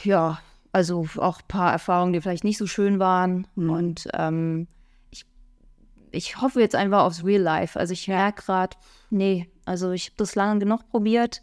[0.03, 0.39] ja,
[0.73, 3.47] also auch ein paar Erfahrungen, die vielleicht nicht so schön waren.
[3.55, 4.67] Und ähm,
[5.11, 5.25] ich,
[6.11, 7.79] ich hoffe jetzt einfach aufs Real Life.
[7.79, 8.75] Also ich merke gerade,
[9.09, 11.41] nee, also ich habe das lange genug probiert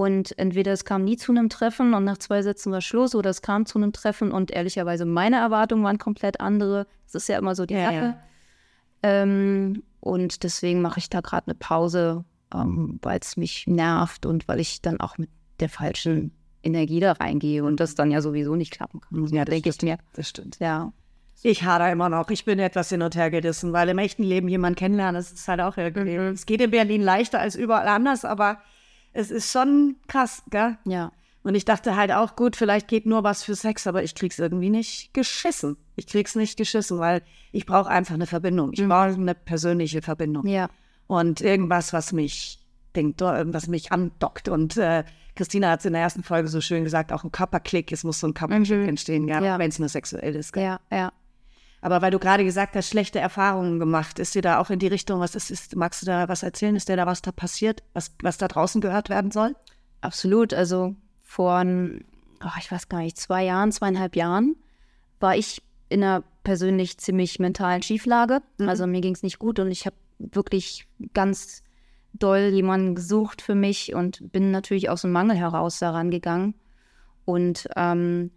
[0.00, 3.28] und entweder es kam nie zu einem Treffen und nach zwei Sätzen war Schluss oder
[3.28, 6.86] es kam zu einem Treffen und ehrlicherweise meine Erwartungen waren komplett andere.
[7.04, 7.94] Das ist ja immer so die Ja, Sache.
[7.94, 8.18] ja.
[9.02, 14.48] Ähm, und deswegen mache ich da gerade eine Pause, ähm, weil es mich nervt und
[14.48, 15.28] weil ich dann auch mit
[15.60, 16.32] der falschen
[16.62, 19.26] Energie da reingehe und das dann ja sowieso nicht klappen kann.
[19.26, 19.98] Ja, denke ich mir.
[20.14, 20.58] Das stimmt.
[20.60, 20.92] Ja.
[21.42, 22.30] Ich hader immer noch.
[22.30, 25.46] Ich bin etwas hin und her gerissen, weil im echten Leben jemand kennenlernen, das ist
[25.46, 26.14] halt auch irgendwie.
[26.14, 28.58] Es geht in Berlin leichter als überall anders, aber
[29.12, 30.76] es ist schon krass, gell?
[30.84, 31.12] Ja.
[31.42, 34.38] Und ich dachte halt auch, gut, vielleicht geht nur was für Sex, aber ich krieg's
[34.38, 35.76] irgendwie nicht geschissen.
[35.96, 38.72] Ich krieg's nicht geschissen, weil ich brauche einfach eine Verbindung.
[38.74, 40.46] Ich brauche eine persönliche Verbindung.
[40.46, 40.68] Ja.
[41.06, 42.58] Und irgendwas, was mich
[42.94, 44.48] denkt, was mich andockt.
[44.48, 47.90] Und äh, Christina hat es in der ersten Folge so schön gesagt, auch ein Körperklick,
[47.92, 49.58] es muss so ein Körperklick entstehen, ja, Ja.
[49.58, 50.52] wenn es nur sexuell ist.
[50.52, 50.62] gell?
[50.64, 51.12] Ja, ja.
[51.80, 54.86] Aber weil du gerade gesagt hast, schlechte Erfahrungen gemacht, ist dir da auch in die
[54.86, 56.76] Richtung, was ist, ist magst du da was erzählen?
[56.76, 59.56] Ist dir da was da passiert, was, was da draußen gehört werden soll?
[60.02, 60.52] Absolut.
[60.52, 64.56] Also vor, oh, ich weiß gar nicht, zwei Jahren, zweieinhalb Jahren
[65.20, 68.42] war ich in einer persönlich ziemlich mentalen Schieflage.
[68.58, 71.62] Also mir ging es nicht gut und ich habe wirklich ganz
[72.12, 76.54] doll jemanden gesucht für mich und bin natürlich aus dem Mangel heraus daran gegangen.
[77.24, 78.30] Und ähm,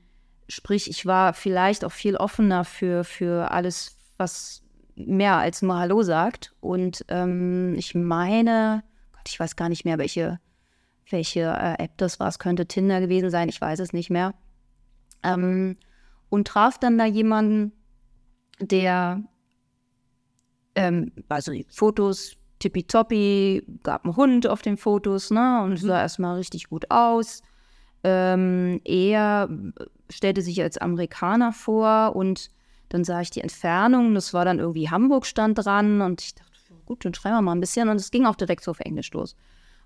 [0.47, 4.63] sprich, ich war vielleicht auch viel offener für, für alles, was
[4.95, 6.53] mehr als nur Hallo sagt.
[6.59, 10.39] Und ähm, ich meine, Gott, ich weiß gar nicht mehr, welche,
[11.09, 12.27] welche äh, App das war.
[12.27, 14.33] Es könnte Tinder gewesen sein, ich weiß es nicht mehr.
[15.23, 15.77] Ähm,
[16.29, 17.71] und traf dann da jemanden,
[18.59, 19.23] der
[20.75, 25.61] ähm, also Fotos tippitoppi, gab einen Hund auf den Fotos, ne?
[25.63, 27.41] Und sah erstmal richtig gut aus.
[28.03, 29.49] Ähm, er
[30.09, 32.51] stellte sich als Amerikaner vor und
[32.89, 36.51] dann sah ich die Entfernung, das war dann irgendwie Hamburg stand dran und ich dachte,
[36.85, 39.11] gut, dann schreiben wir mal ein bisschen und es ging auch direkt so auf Englisch
[39.13, 39.35] los.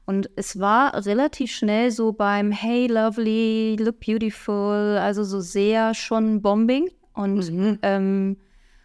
[0.05, 6.41] Und es war relativ schnell so beim Hey, lovely, look beautiful, also so sehr schon
[6.41, 6.89] Bombing.
[7.13, 8.37] Und ähm,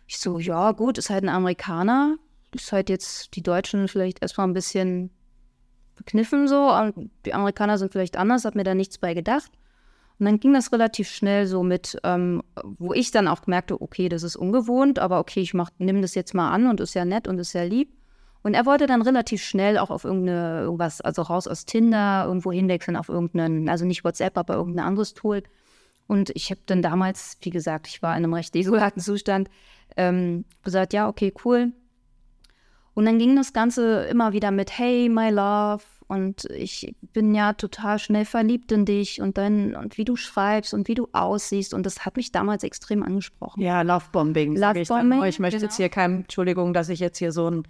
[0.08, 2.16] ich so, ja, gut, ist halt ein Amerikaner.
[2.52, 5.10] Ist halt jetzt die Deutschen vielleicht erstmal ein bisschen
[5.96, 6.72] bekniffen so.
[6.72, 9.50] Und die Amerikaner sind vielleicht anders, hab mir da nichts bei gedacht.
[10.18, 12.42] Und dann ging das relativ schnell so mit, ähm,
[12.78, 16.34] wo ich dann auch merkte, okay, das ist ungewohnt, aber okay, ich nimm das jetzt
[16.34, 17.92] mal an und ist ja nett und ist ja lieb.
[18.42, 22.52] Und er wollte dann relativ schnell auch auf irgendeine, irgendwas, also raus aus Tinder, irgendwo
[22.52, 25.42] hinwechseln auf irgendeinen, also nicht WhatsApp, aber irgendein anderes Tool.
[26.08, 29.48] Und ich habe dann damals, wie gesagt, ich war in einem recht desolaten Zustand,
[29.96, 31.72] ähm, gesagt, ja, okay, cool.
[32.94, 35.82] Und dann ging das Ganze immer wieder mit, hey, my love.
[36.08, 40.74] Und ich bin ja total schnell verliebt in dich und dann, und wie du schreibst
[40.74, 41.72] und wie du aussiehst.
[41.72, 43.62] Und das hat mich damals extrem angesprochen.
[43.62, 44.56] Ja, Lovebombing.
[44.56, 45.24] Lovebombing, Ich, dann.
[45.24, 45.68] ich möchte genau.
[45.68, 47.62] jetzt hier kein, Entschuldigung, dass ich jetzt hier so einen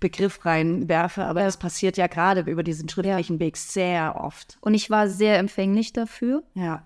[0.00, 4.58] Begriff reinwerfe, aber das passiert ja gerade über diesen schriftlichen Weg sehr oft.
[4.60, 6.42] Und ich war sehr empfänglich dafür.
[6.54, 6.82] Ja.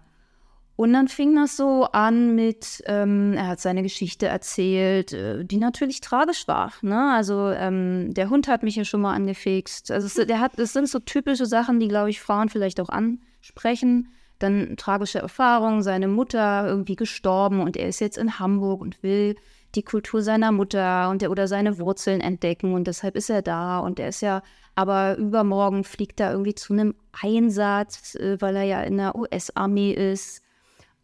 [0.77, 5.57] Und dann fing das so an mit, ähm, er hat seine Geschichte erzählt, äh, die
[5.57, 6.71] natürlich tragisch war.
[6.83, 7.13] Ne?
[7.15, 9.91] Also ähm, der Hund hat mich ja schon mal angefixt.
[9.91, 12.91] Also es, der hat, das sind so typische Sachen, die, glaube ich, Frauen vielleicht auch
[12.91, 14.09] ansprechen.
[14.39, 19.35] Dann tragische Erfahrungen, seine Mutter irgendwie gestorben und er ist jetzt in Hamburg und will
[19.75, 23.79] die Kultur seiner Mutter und der, oder seine Wurzeln entdecken und deshalb ist er da
[23.79, 24.43] und er ist ja,
[24.75, 29.93] aber übermorgen fliegt er irgendwie zu einem Einsatz, äh, weil er ja in der US-Armee
[29.93, 30.43] ist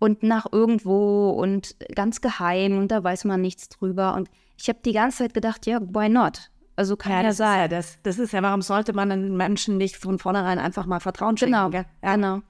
[0.02, 4.16] und nach irgendwo und ganz geheim und da weiß man nichts drüber.
[4.16, 6.50] Und ich habe die ganze Zeit gedacht, ja, why not?
[6.74, 7.60] Also kann ja, das sein.
[7.60, 10.98] Ja, das, das ist ja, warum sollte man einen Menschen nicht von vornherein einfach mal
[10.98, 11.54] Vertrauen schenken?
[11.54, 11.84] Genau, gell?
[12.02, 12.16] ja.
[12.16, 12.40] genau.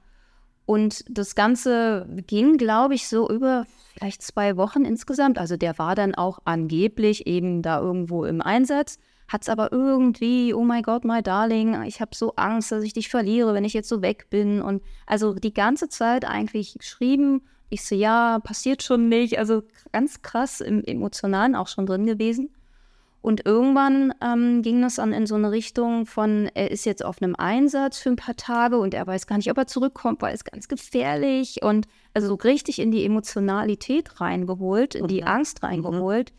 [0.64, 5.36] Und das Ganze ging, glaube ich, so über vielleicht zwei Wochen insgesamt.
[5.36, 8.98] Also der war dann auch angeblich eben da irgendwo im Einsatz,
[9.32, 12.92] hat es aber irgendwie, oh my God, my darling, ich habe so Angst, dass ich
[12.92, 14.60] dich verliere, wenn ich jetzt so weg bin.
[14.60, 17.42] Und also die ganze Zeit eigentlich geschrieben.
[17.70, 19.38] Ich so, ja, passiert schon nicht.
[19.38, 22.50] Also ganz krass im Emotionalen auch schon drin gewesen.
[23.22, 27.22] Und irgendwann ähm, ging das dann in so eine Richtung von, er ist jetzt auf
[27.22, 30.34] einem Einsatz für ein paar Tage und er weiß gar nicht, ob er zurückkommt, weil
[30.34, 35.28] es ganz gefährlich und also so richtig in die Emotionalität reingeholt, in die Mhm.
[35.28, 36.32] Angst reingeholt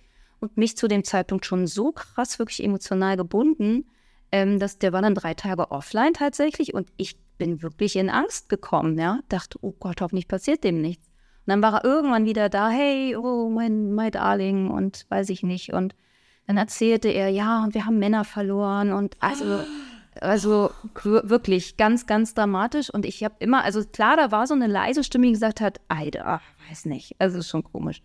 [0.44, 3.86] und mich zu dem Zeitpunkt schon so krass wirklich emotional gebunden,
[4.32, 8.50] ähm, dass der war dann drei Tage offline tatsächlich und ich bin wirklich in Angst
[8.50, 11.08] gekommen, ja, dachte, oh Gott, hoffentlich passiert dem nichts.
[11.08, 15.44] Und dann war er irgendwann wieder da, hey, oh, mein, my darling und weiß ich
[15.44, 15.96] nicht und
[16.46, 19.60] dann erzählte er, ja, und wir haben Männer verloren und also,
[20.20, 20.72] also
[21.04, 22.90] wir- wirklich ganz, ganz dramatisch.
[22.90, 25.80] Und ich habe immer, also klar, da war so eine leise Stimme, die gesagt hat,
[25.88, 28.02] Alter, weiß nicht, also ist schon komisch.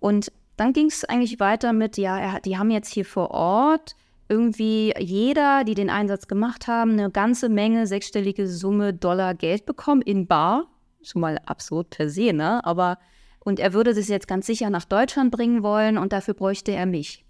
[0.00, 3.96] Und dann ging es eigentlich weiter mit, ja, er, die haben jetzt hier vor Ort
[4.28, 10.02] irgendwie jeder, die den Einsatz gemacht haben, eine ganze Menge sechsstellige Summe Dollar Geld bekommen
[10.02, 10.68] in Bar.
[11.02, 12.64] Schon mal absurd per se, ne?
[12.64, 12.98] Aber
[13.44, 16.86] und er würde das jetzt ganz sicher nach Deutschland bringen wollen und dafür bräuchte er
[16.86, 17.24] mich.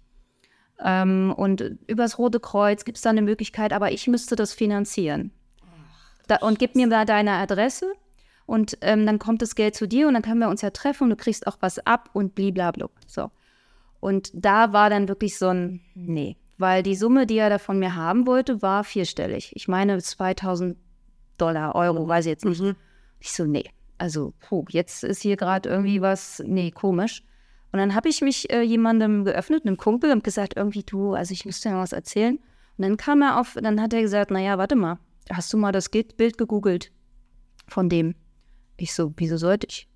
[0.79, 5.31] Ähm, und übers Rote Kreuz gibt es da eine Möglichkeit, aber ich müsste das finanzieren.
[6.27, 7.91] Da, und gib mir da deine Adresse
[8.45, 11.05] und ähm, dann kommt das Geld zu dir und dann können wir uns ja treffen
[11.05, 12.89] und du kriegst auch was ab und blablabla.
[13.07, 13.31] So.
[13.99, 17.79] Und da war dann wirklich so ein, nee, weil die Summe, die er da von
[17.79, 19.51] mir haben wollte, war vierstellig.
[19.55, 20.77] Ich meine 2000
[21.37, 22.61] Dollar, Euro, weiß ich jetzt nicht.
[23.19, 27.23] Ich so, nee, also, puh, jetzt ist hier gerade irgendwie was, nee, komisch.
[27.71, 31.31] Und dann habe ich mich äh, jemandem geöffnet, einem Kumpel, und gesagt, irgendwie du, also
[31.31, 32.37] ich müsste dir was erzählen.
[32.77, 35.71] Und dann kam er auf, dann hat er gesagt, naja, warte mal, hast du mal
[35.71, 36.91] das Bild gegoogelt
[37.67, 38.15] von dem?
[38.77, 39.87] Ich so, wieso sollte ich?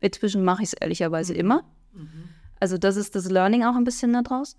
[0.00, 1.64] Inzwischen mache ich es ehrlicherweise immer.
[2.60, 4.56] Also das ist das Learning auch ein bisschen daraus.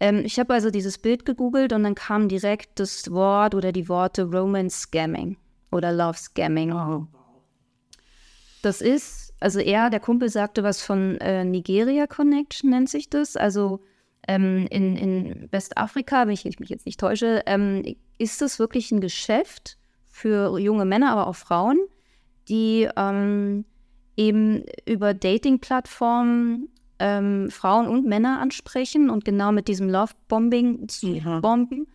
[0.00, 3.88] Ähm, ich habe also dieses Bild gegoogelt und dann kam direkt das Wort oder die
[3.88, 5.36] Worte Romance Scamming
[5.70, 6.72] oder Love Scamming.
[6.72, 7.06] Oh.
[8.62, 13.36] Das ist, also er, der Kumpel sagte was von äh, Nigeria Connection, nennt sich das.
[13.36, 13.80] Also
[14.28, 19.00] ähm, in, in Westafrika, wenn ich mich jetzt nicht täusche, ähm, ist das wirklich ein
[19.00, 21.78] Geschäft für junge Männer, aber auch Frauen,
[22.48, 23.64] die ähm,
[24.16, 31.40] eben über Dating-Plattformen ähm, Frauen und Männer ansprechen und genau mit diesem Love-Bombing zu Ja.
[31.40, 31.88] bomben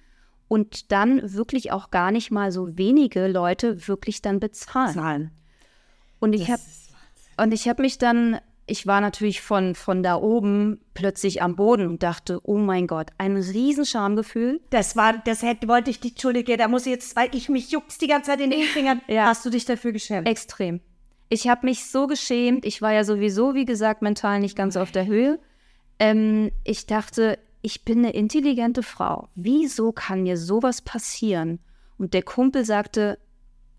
[0.47, 4.93] und dann wirklich auch gar nicht mal so wenige Leute wirklich dann bezahlen.
[4.93, 5.31] Zahlen.
[6.19, 6.61] Und ich habe
[7.39, 11.87] und ich habe mich dann, ich war natürlich von, von da oben plötzlich am Boden
[11.87, 14.59] und dachte, oh mein Gott, ein riesen Schamgefühl.
[14.69, 17.71] Das war, das hätte, wollte ich die, Entschuldige, da muss ich jetzt, weil ich mich
[17.71, 19.01] juckst die ganze Zeit in den Fingern.
[19.07, 19.27] Ja.
[19.27, 20.27] Hast du dich dafür geschämt?
[20.27, 20.81] Extrem.
[21.29, 22.65] Ich habe mich so geschämt.
[22.65, 25.39] Ich war ja sowieso, wie gesagt, mental nicht ganz auf der Höhe.
[25.99, 29.29] Ähm, ich dachte, ich bin eine intelligente Frau.
[29.35, 31.59] Wieso kann mir sowas passieren?
[31.97, 33.17] Und der Kumpel sagte,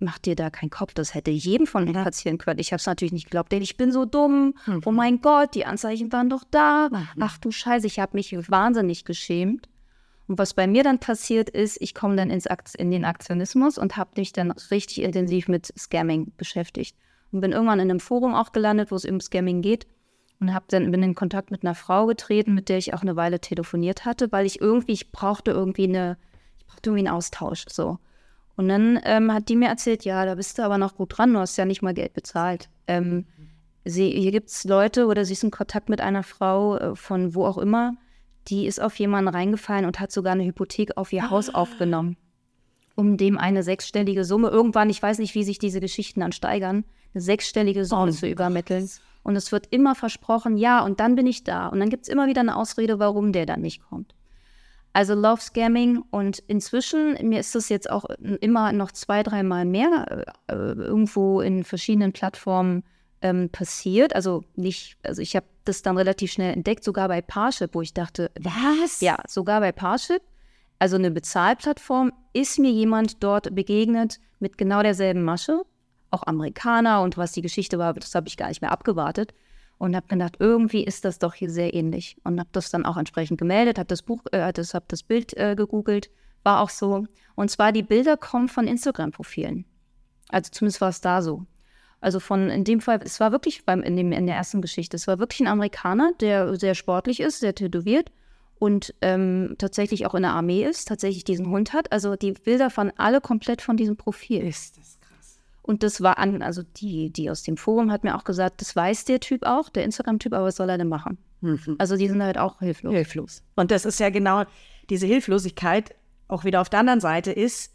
[0.01, 2.59] mach dir da keinen Kopf, das hätte jedem von uns passieren können.
[2.61, 4.55] Ich habe es natürlich nicht geglaubt, denn ich bin so dumm.
[4.85, 6.89] Oh mein Gott, die Anzeichen waren doch da.
[7.21, 9.69] Ach du Scheiße, ich habe mich wahnsinnig geschämt.
[10.29, 13.79] Und was bei mir dann passiert ist, ich komme dann ins Akt in den Aktionismus
[13.79, 16.97] und habe mich dann richtig intensiv mit Scamming beschäftigt.
[17.33, 19.87] Und bin irgendwann in einem Forum auch gelandet, wo es um Scamming geht.
[20.41, 23.17] und hab dann bin in Kontakt mit einer Frau getreten, mit der ich auch eine
[23.17, 26.17] Weile telefoniert hatte, weil ich irgendwie, ich brauchte irgendwie eine,
[26.59, 27.65] ich brauchte irgendwie einen Austausch.
[27.69, 27.99] So.
[28.59, 31.33] Und dann ähm, hat die mir erzählt, ja, da bist du aber noch gut dran,
[31.33, 32.69] du hast ja nicht mal Geld bezahlt.
[32.89, 33.25] Ähm,
[33.85, 37.37] sie, hier gibt es Leute oder sie ist in Kontakt mit einer Frau äh, von
[37.37, 37.95] wo auch immer,
[38.49, 42.17] die ist auf jemanden reingefallen und hat sogar eine Hypothek auf ihr Haus aufgenommen,
[42.97, 46.85] um dem eine sechsstellige Summe, irgendwann, ich weiß nicht, wie sich diese Geschichten dann steigern,
[47.15, 48.91] eine sechsstellige Summe Oh zu übermitteln.
[49.23, 51.69] Und es wird immer versprochen, ja, und dann bin ich da.
[51.69, 54.17] Und dann gibt es immer wieder eine Ausrede, warum der dann nicht kommt.
[54.93, 58.05] Also Love Scamming und inzwischen, mir ist das jetzt auch
[58.41, 62.83] immer noch zwei, dreimal mehr äh, irgendwo in verschiedenen Plattformen
[63.23, 64.15] ähm, passiert.
[64.15, 67.95] Also nicht, also ich habe das dann relativ schnell entdeckt, sogar bei Parship, wo ich
[67.95, 69.01] dachte, Was?
[69.01, 70.23] ja, sogar bei Parship,
[70.79, 75.63] also eine Bezahlplattform, ist mir jemand dort begegnet mit genau derselben Masche,
[76.11, 79.35] auch Amerikaner und was die Geschichte war, das habe ich gar nicht mehr abgewartet
[79.79, 82.97] und habe gedacht, irgendwie ist das doch hier sehr ähnlich und habe das dann auch
[82.97, 86.11] entsprechend gemeldet, habe das Buch, äh, das, habe das Bild äh, gegoogelt,
[86.43, 87.07] war auch so.
[87.37, 89.65] Und zwar die Bilder kommen von Instagram-Profilen.
[90.29, 91.47] Also zumindest war es da so.
[92.01, 94.97] Also von in dem Fall, es war wirklich beim in, dem, in der ersten Geschichte,
[94.97, 98.11] es war wirklich ein Amerikaner, der sehr sportlich ist, sehr tätowiert
[98.59, 101.91] und ähm, tatsächlich auch in der Armee ist, tatsächlich diesen Hund hat.
[101.91, 104.47] Also die Bilder waren alle komplett von diesem Profil.
[104.47, 104.98] Ist das.
[105.69, 108.75] Und das war an, also die, die aus dem Forum hat mir auch gesagt, das
[108.75, 111.19] weiß der Typ auch, der Instagram-Typ, aber was soll er denn machen?
[111.77, 112.95] Also die sind halt auch hilflos.
[112.95, 113.43] Hilflos.
[113.55, 114.45] Und das ist ja genau
[114.89, 115.95] diese Hilflosigkeit,
[116.27, 117.75] auch wieder auf der anderen Seite ist,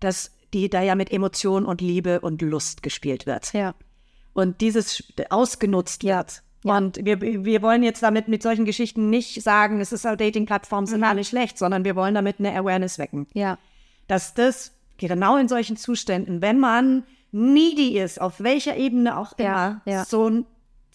[0.00, 3.52] dass die da ja mit Emotion und Liebe und Lust gespielt wird.
[3.52, 3.74] Ja.
[4.32, 6.42] und dieses ausgenutzt wird.
[6.64, 11.04] Und wir, wir wollen jetzt damit mit solchen Geschichten nicht sagen, es ist Dating-Plattformen sind
[11.04, 13.26] alle schlecht, sondern wir wollen damit eine Awareness wecken.
[13.34, 13.58] Ja.
[14.06, 17.04] Dass das genau in solchen Zuständen, wenn man
[17.34, 20.04] needy ist, auf welcher Ebene auch immer, Ja, ja.
[20.04, 20.46] so ein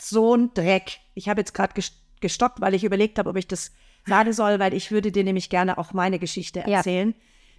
[0.02, 1.00] so ein Dreck.
[1.14, 3.72] Ich habe jetzt gerade ges- gestoppt, weil ich überlegt habe, ob ich das
[4.08, 6.78] sagen soll, weil ich würde dir nämlich gerne auch meine Geschichte Ja.
[6.78, 7.14] erzählen.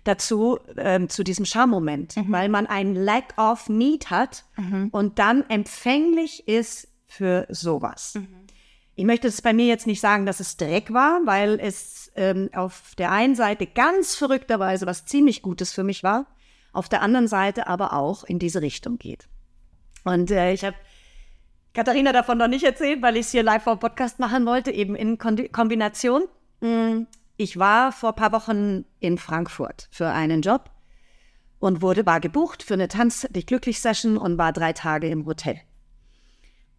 [0.05, 4.45] Dazu, ähm, zu diesem Schammoment, weil man einen Lack of Need hat
[4.93, 8.19] und dann empfänglich ist für sowas.
[8.95, 12.49] Ich möchte es bei mir jetzt nicht sagen, dass es Dreck war, weil es ähm,
[12.55, 16.25] auf der einen Seite ganz verrückterweise was ziemlich Gutes für mich war,
[16.73, 19.29] auf der anderen Seite aber auch in diese Richtung geht.
[20.05, 20.77] Und äh, ich habe
[21.75, 24.95] Katharina davon noch nicht erzählt, weil ich es hier live vor Podcast machen wollte, eben
[24.95, 26.25] in Kon Kombination.
[26.61, 27.03] Mm,
[27.37, 30.71] Ich war vor ein paar Wochen in Frankfurt für einen Job
[31.59, 35.27] und wurde, war gebucht für eine Tanz dich glücklich Session und war drei Tage im
[35.27, 35.61] Hotel.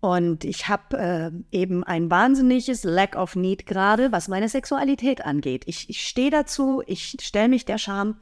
[0.02, 5.64] Und ich habe äh, eben ein wahnsinniges Lack of Need gerade, was meine Sexualität angeht.
[5.68, 8.20] Ich, ich stehe dazu, ich stelle mich der Scham.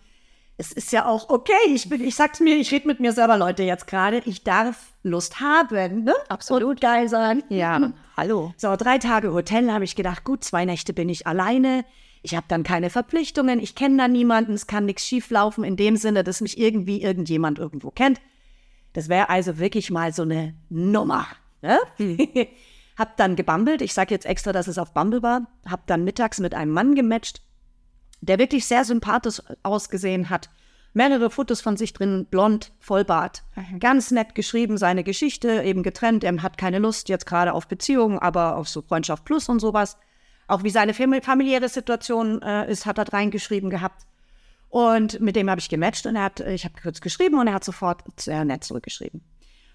[0.60, 3.38] Es ist ja auch okay, ich, bin, ich sag's mir, ich rede mit mir selber,
[3.38, 4.22] Leute, jetzt gerade.
[4.26, 6.14] Ich darf Lust haben, ne?
[6.28, 6.64] Absolut.
[6.64, 7.44] Und geil sein.
[7.48, 8.54] Ja, hallo.
[8.58, 11.86] So, drei Tage Hotel habe ich gedacht, gut, zwei Nächte bin ich alleine.
[12.24, 15.96] Ich habe dann keine Verpflichtungen, ich kenne da niemanden, es kann nichts schieflaufen in dem
[15.96, 18.20] Sinne, dass mich irgendwie irgendjemand irgendwo kennt.
[18.92, 21.26] Das wäre also wirklich mal so eine Nummer.
[21.62, 21.80] Ne?
[22.98, 26.42] hab dann gebambelt, ich sage jetzt extra, dass es auf Bumble war, hab dann mittags
[26.42, 27.42] mit einem Mann gematcht,
[28.22, 30.50] der wirklich sehr sympathisch ausgesehen hat.
[30.94, 33.44] Mehrere Fotos von sich drin, blond, Vollbart.
[33.80, 36.24] Ganz nett geschrieben, seine Geschichte, eben getrennt.
[36.24, 39.98] Er hat keine Lust jetzt gerade auf Beziehungen, aber auf so Freundschaft plus und sowas.
[40.48, 44.08] Auch wie seine fam- familiäre Situation äh, ist, hat er reingeschrieben gehabt.
[44.68, 47.54] Und mit dem habe ich gematcht und er hat, ich habe kurz geschrieben und er
[47.54, 49.22] hat sofort sehr nett zurückgeschrieben.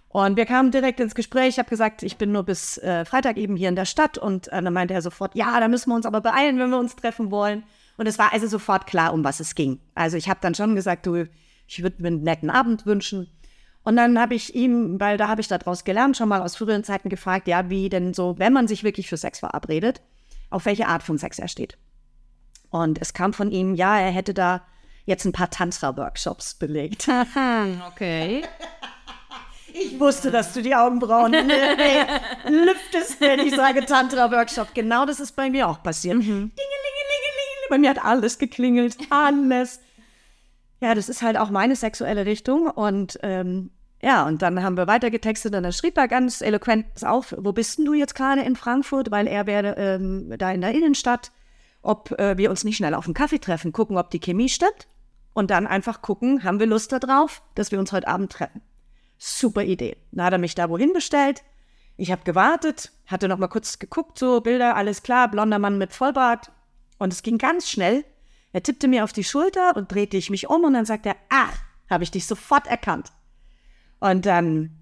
[0.08, 1.50] Und wir kamen direkt ins Gespräch.
[1.50, 4.18] Ich habe gesagt, ich bin nur bis äh, Freitag eben hier in der Stadt.
[4.18, 6.78] Und äh, dann meinte er sofort, ja, da müssen wir uns aber beeilen, wenn wir
[6.78, 7.64] uns treffen wollen.
[7.96, 9.80] Und es war also sofort klar, um was es ging.
[9.94, 11.28] Also ich habe dann schon gesagt, du,
[11.66, 13.28] ich würde mir einen netten Abend wünschen.
[13.84, 16.84] Und dann habe ich ihm, weil da habe ich daraus gelernt, schon mal aus früheren
[16.84, 20.00] Zeiten gefragt, ja, wie denn so, wenn man sich wirklich für Sex verabredet,
[20.50, 21.76] auf welche Art von Sex er steht.
[22.70, 24.62] Und es kam von ihm, ja, er hätte da
[25.04, 27.08] jetzt ein paar Tantra-Workshops belegt.
[27.92, 28.42] Okay.
[29.76, 31.32] Ich wusste, dass du die Augenbrauen
[32.48, 34.68] lüftest, wenn ich sage Tantra-Workshop.
[34.72, 36.14] Genau das ist bei mir auch passiert.
[36.14, 37.03] Dingelingelingeling.
[37.70, 38.96] Bei mir hat alles geklingelt.
[39.10, 39.80] Alles.
[40.80, 42.68] Ja, das ist halt auch meine sexuelle Richtung.
[42.68, 43.70] Und ähm,
[44.02, 47.52] ja, und dann haben wir weiter getextet und dann schrieb er ganz eloquent auf, wo
[47.52, 49.10] bist denn du jetzt gerade in Frankfurt?
[49.10, 51.32] Weil er wäre ähm, da in der Innenstadt,
[51.80, 54.88] ob äh, wir uns nicht schnell auf einen Kaffee treffen, gucken, ob die Chemie stimmt.
[55.32, 58.60] Und dann einfach gucken, haben wir Lust darauf, dass wir uns heute Abend treffen.
[59.18, 59.96] Super Idee.
[60.12, 61.42] Dann hat er mich da wohin bestellt.
[61.96, 65.92] Ich habe gewartet, hatte noch mal kurz geguckt, so Bilder, alles klar, blonder Mann mit
[65.92, 66.50] Vollbart.
[66.98, 68.04] Und es ging ganz schnell.
[68.52, 71.16] Er tippte mir auf die Schulter und drehte ich mich um und dann sagte er,
[71.28, 71.56] ach,
[71.90, 73.12] habe ich dich sofort erkannt.
[74.00, 74.78] Und dann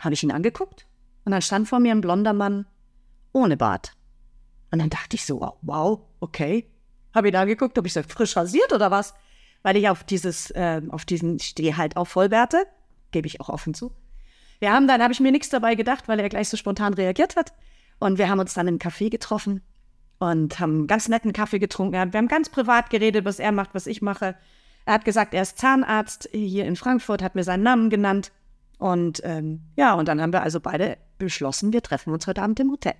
[0.00, 0.86] habe ich ihn angeguckt
[1.24, 2.66] und dann stand vor mir ein blonder Mann
[3.32, 3.92] ohne Bart.
[4.70, 6.70] Und dann dachte ich so, wow, okay.
[7.14, 9.14] Habe ihn angeguckt, habe ich so frisch rasiert oder was?
[9.62, 12.66] Weil ich auf dieses, äh, auf diesen, ich stehe halt auf Vollbärte,
[13.10, 13.92] gebe ich auch offen zu.
[14.60, 17.36] Wir haben dann, habe ich mir nichts dabei gedacht, weil er gleich so spontan reagiert
[17.36, 17.54] hat.
[17.98, 19.62] Und wir haben uns dann im Café getroffen
[20.18, 21.92] und haben ganz netten Kaffee getrunken.
[21.92, 24.34] Wir haben ganz privat geredet, was er macht, was ich mache.
[24.84, 28.32] Er hat gesagt, er ist Zahnarzt hier in Frankfurt, hat mir seinen Namen genannt.
[28.78, 32.60] Und ähm, ja, und dann haben wir also beide beschlossen, wir treffen uns heute Abend
[32.60, 32.94] im Hotel.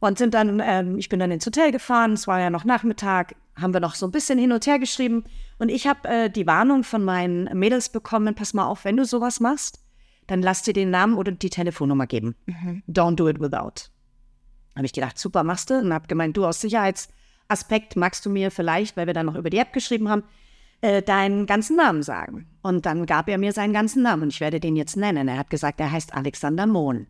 [0.00, 3.36] Und sind dann, ähm, ich bin dann ins Hotel gefahren, es war ja noch Nachmittag,
[3.54, 5.24] haben wir noch so ein bisschen hin und her geschrieben.
[5.58, 9.04] Und ich habe äh, die Warnung von meinen Mädels bekommen, pass mal auf, wenn du
[9.04, 9.78] sowas machst,
[10.26, 12.34] dann lass dir den Namen oder die Telefonnummer geben.
[12.88, 13.91] Don't do it without.
[14.74, 15.78] Habe ich gedacht, super, machst du.
[15.78, 19.50] Und habe gemeint, du aus Sicherheitsaspekt magst du mir vielleicht, weil wir dann noch über
[19.50, 20.22] die App geschrieben haben,
[20.80, 22.46] äh, deinen ganzen Namen sagen.
[22.62, 25.28] Und dann gab er mir seinen ganzen Namen und ich werde den jetzt nennen.
[25.28, 27.06] Er hat gesagt, er heißt Alexander Mohn.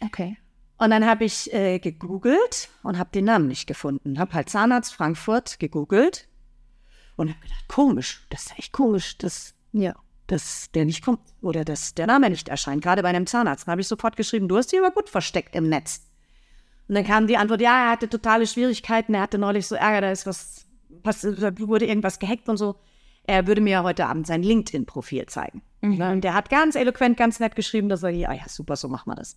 [0.00, 0.36] Okay.
[0.78, 4.18] Und dann habe ich äh, gegoogelt und habe den Namen nicht gefunden.
[4.18, 6.28] Habe halt Zahnarzt Frankfurt gegoogelt
[7.16, 9.94] und habe gedacht, komisch, das ist echt komisch, dass, Ja.
[10.26, 13.66] dass der nicht kommt oder dass der Name nicht erscheint, gerade bei einem Zahnarzt.
[13.66, 16.00] Dann habe ich sofort geschrieben, du hast dich aber gut versteckt im Netz.
[16.88, 20.02] Und dann kam die Antwort, ja, er hatte totale Schwierigkeiten, er hatte neulich so Ärger,
[20.02, 20.66] da ist was,
[21.02, 22.76] passiert, da wurde irgendwas gehackt und so.
[23.24, 25.62] Er würde mir ja heute Abend sein LinkedIn-Profil zeigen.
[25.80, 28.88] Ne, Und der hat ganz eloquent, ganz nett geschrieben, dass er, ja, ja, super, so
[28.88, 29.36] machen wir das.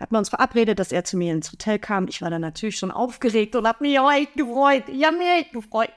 [0.00, 2.08] Hat man uns verabredet, dass er zu mir ins Hotel kam.
[2.08, 4.84] Ich war dann natürlich schon aufgeregt und habe mich auch echt gefreut.
[4.88, 5.90] Ich habe mich echt gefreut.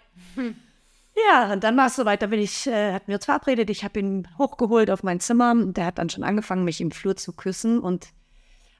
[1.29, 3.83] Ja, und dann war es soweit, da bin ich, äh, hatten wir uns verabredet, ich
[3.83, 7.15] habe ihn hochgeholt auf mein Zimmer und der hat dann schon angefangen, mich im Flur
[7.15, 8.09] zu küssen und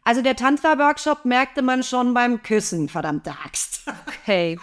[0.06, 3.84] also der Tantra-Workshop merkte man schon beim Küssen, verdammte Axt.
[4.24, 4.58] Hey.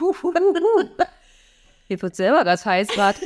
[1.88, 3.16] Mir wird selber ganz heiß grad.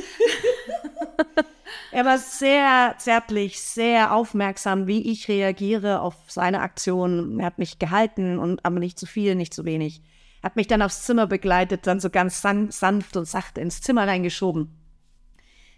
[1.91, 7.39] Er war sehr zärtlich, sehr aufmerksam, wie ich reagiere auf seine Aktion.
[7.39, 10.01] Er hat mich gehalten und aber nicht zu viel, nicht zu wenig.
[10.43, 14.07] Hat mich dann aufs Zimmer begleitet, dann so ganz san sanft und sachte ins Zimmer
[14.07, 14.77] reingeschoben.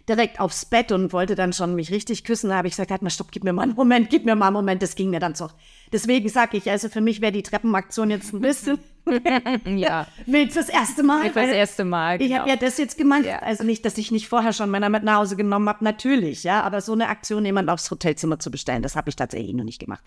[0.08, 2.50] Direkt aufs Bett und wollte dann schon mich richtig küssen.
[2.50, 4.48] Da habe ich gesagt, halt mal, stopp, gib mir mal einen Moment, gib mir mal
[4.48, 4.82] einen Moment.
[4.82, 5.48] Das ging mir dann so.
[5.92, 8.78] Deswegen sage ich, also für mich wäre die Treppenaktion jetzt ein bisschen
[9.66, 10.06] ja.
[10.26, 11.20] wild fürs erste Mal.
[11.22, 12.20] Für das weil- erste Mal.
[12.22, 12.40] ich Genau.
[12.40, 13.24] habe ja das jetzt gemacht.
[13.24, 13.40] Ja.
[13.40, 16.62] Also nicht, dass ich nicht vorher schon Männer mit nach Hause genommen habe, natürlich, ja.
[16.62, 19.80] Aber so eine Aktion, jemand aufs Hotelzimmer zu bestellen, das habe ich tatsächlich noch nicht
[19.80, 20.04] gemacht.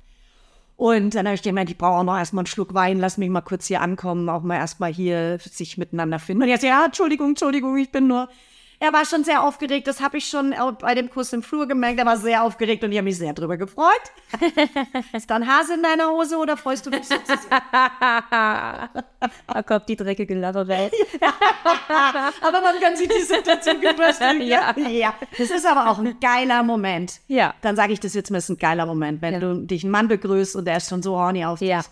[0.75, 3.29] Und dann habe ich gemeint, ich brauche auch noch erstmal einen Schluck Wein, lass mich
[3.29, 6.43] mal kurz hier ankommen, auch mal erstmal hier sich miteinander finden.
[6.43, 8.29] Und jetzt, ja, Entschuldigung, Entschuldigung, ich bin nur.
[8.84, 11.69] Er war schon sehr aufgeregt, das habe ich schon auch bei dem Kuss im Flur
[11.69, 11.99] gemerkt.
[11.99, 13.88] Er war sehr aufgeregt und ich habe mich sehr drüber gefreut.
[15.13, 17.49] Ist da ein Hase in deiner Hose oder freust du dich so zu sehen?
[18.29, 20.91] Da kommt die dreckige Laberei.
[22.41, 24.41] Aber man kann sich die Situation gut vorstellen.
[24.41, 24.77] Ja.
[24.77, 25.13] ja.
[25.38, 27.21] Das ist aber auch ein geiler Moment.
[27.27, 27.53] Ja.
[27.61, 29.39] Dann sage ich das jetzt mal, ist ein geiler Moment, wenn Ja.
[29.39, 31.69] du dich einen Mann begrüßt und der ist schon so horny auf dich.
[31.69, 31.84] Ja.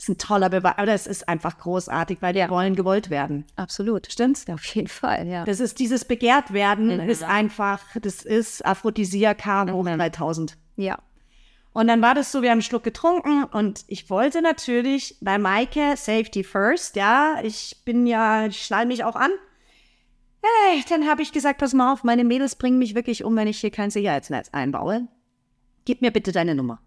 [0.00, 0.72] Das ist ein toller Beweis.
[0.78, 3.44] Aber das ist einfach großartig, weil die wollen gewollt werden.
[3.56, 4.10] Absolut.
[4.10, 4.48] Stimmt's?
[4.48, 5.44] Auf jeden Fall, ja.
[5.44, 7.10] Das ist dieses begehrt werden, Mhm.
[7.10, 10.56] ist einfach, das ist Aphrodisiakar hoch 3000.
[10.76, 10.98] Ja.
[11.74, 15.36] Und dann war das so, wir haben einen Schluck getrunken und ich wollte natürlich bei
[15.36, 19.30] Maike Safety First, ja, ich bin ja, ich schnall mich auch an.
[20.42, 23.48] Hey, dann habe ich gesagt, pass mal auf, meine Mädels bringen mich wirklich um, wenn
[23.48, 25.08] ich hier kein Sicherheitsnetz einbaue.
[25.84, 26.80] Gib mir bitte deine Nummer.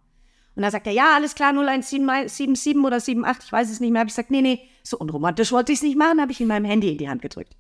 [0.56, 4.02] Und dann sagt er, ja, alles klar, 0177 oder 78, ich weiß es nicht mehr.
[4.02, 6.48] Habe ich gesagt, nee, nee, so unromantisch wollte ich es nicht machen, habe ich ihm
[6.48, 7.56] meinem Handy in die Hand gedrückt.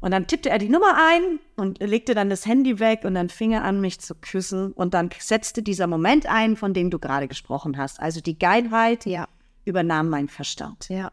[0.00, 3.28] Und dann tippte er die Nummer ein und legte dann das Handy weg und dann
[3.30, 4.72] fing er an, mich zu küssen.
[4.72, 7.98] Und dann setzte dieser Moment ein, von dem du gerade gesprochen hast.
[8.00, 9.26] Also die Geilheit Ja.
[9.64, 10.88] übernahm mein Verstand.
[10.88, 11.10] Ja.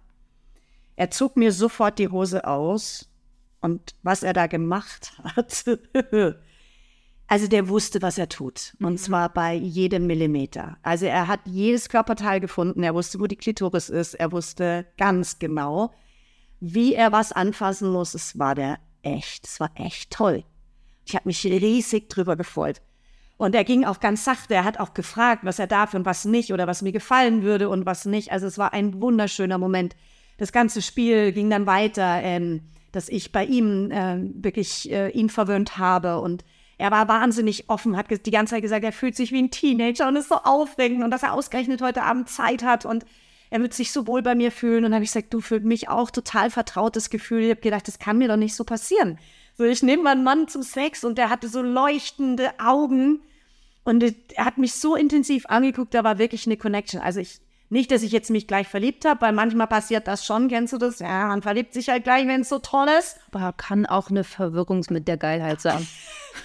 [0.95, 3.09] Er zog mir sofort die Hose aus
[3.61, 5.65] und was er da gemacht hat.
[7.27, 8.75] Also der wusste, was er tut.
[8.79, 10.77] Und zwar bei jedem Millimeter.
[10.83, 12.83] Also er hat jedes Körperteil gefunden.
[12.83, 14.13] Er wusste, wo die Klitoris ist.
[14.13, 15.93] Er wusste ganz genau,
[16.59, 18.13] wie er was anfassen muss.
[18.13, 19.47] Es war der echt.
[19.47, 20.43] Es war echt toll.
[21.05, 22.81] Ich habe mich riesig drüber gefreut.
[23.37, 24.53] Und er ging auch ganz sachte.
[24.53, 27.67] Er hat auch gefragt, was er darf und was nicht oder was mir gefallen würde
[27.67, 28.31] und was nicht.
[28.31, 29.95] Also es war ein wunderschöner Moment.
[30.37, 32.61] Das ganze Spiel ging dann weiter, ähm,
[32.91, 36.43] dass ich bei ihm ähm, wirklich äh, ihn verwöhnt habe und
[36.77, 40.07] er war wahnsinnig offen, hat die ganze Zeit gesagt, er fühlt sich wie ein Teenager
[40.07, 43.05] und ist so aufregend und dass er ausgerechnet heute Abend Zeit hat und
[43.49, 44.77] er wird sich so wohl bei mir fühlen.
[44.77, 47.41] Und dann habe ich gesagt, du fühlst mich auch total vertrautes Gefühl.
[47.41, 49.19] Ich habe gedacht, das kann mir doch nicht so passieren.
[49.55, 53.21] So, ich nehme meinen Mann zum Sex und der hatte so leuchtende Augen
[53.83, 56.99] und er hat mich so intensiv angeguckt, da war wirklich eine Connection.
[56.99, 57.41] Also ich,
[57.73, 60.77] nicht, dass ich jetzt mich gleich verliebt habe, weil manchmal passiert das schon, kennst du
[60.77, 60.99] das?
[60.99, 63.17] Ja, man verliebt sich halt gleich, wenn es so toll ist.
[63.31, 65.85] Aber kann auch eine Verwirrung mit der Geilheit sein.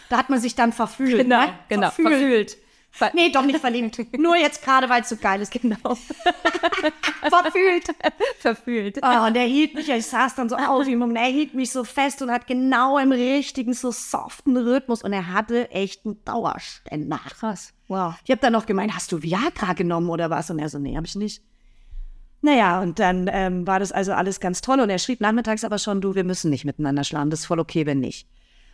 [0.09, 1.19] Da hat man sich dann verfühlt.
[1.19, 1.53] Genau, ne?
[1.69, 2.59] genau, Verfühlt.
[2.91, 4.19] Ver nee, doch nicht verliebt.
[4.19, 5.77] Nur jetzt gerade, weil es so geil ist, genau.
[7.29, 7.95] Verfühlt.
[8.39, 8.99] Verfühlt.
[9.03, 11.71] Oh, und er hielt mich, ich saß dann so auf ihm und er hielt mich
[11.71, 16.25] so fest und hat genau im richtigen, so soften Rhythmus und er hatte echt einen
[16.25, 17.21] Dauerständer.
[17.29, 17.73] Krass.
[17.89, 18.15] Wow.
[18.25, 20.51] Ich habe dann noch gemeint, hast du Viagra genommen oder was?
[20.51, 21.43] Und er so, nee, habe ich nicht.
[22.41, 24.81] Naja, und dann ähm, war das also alles ganz toll.
[24.81, 27.31] Und er schrieb nachmittags aber schon, du, wir müssen nicht miteinander schlafen.
[27.31, 28.29] Das ist voll okay, wenn nicht.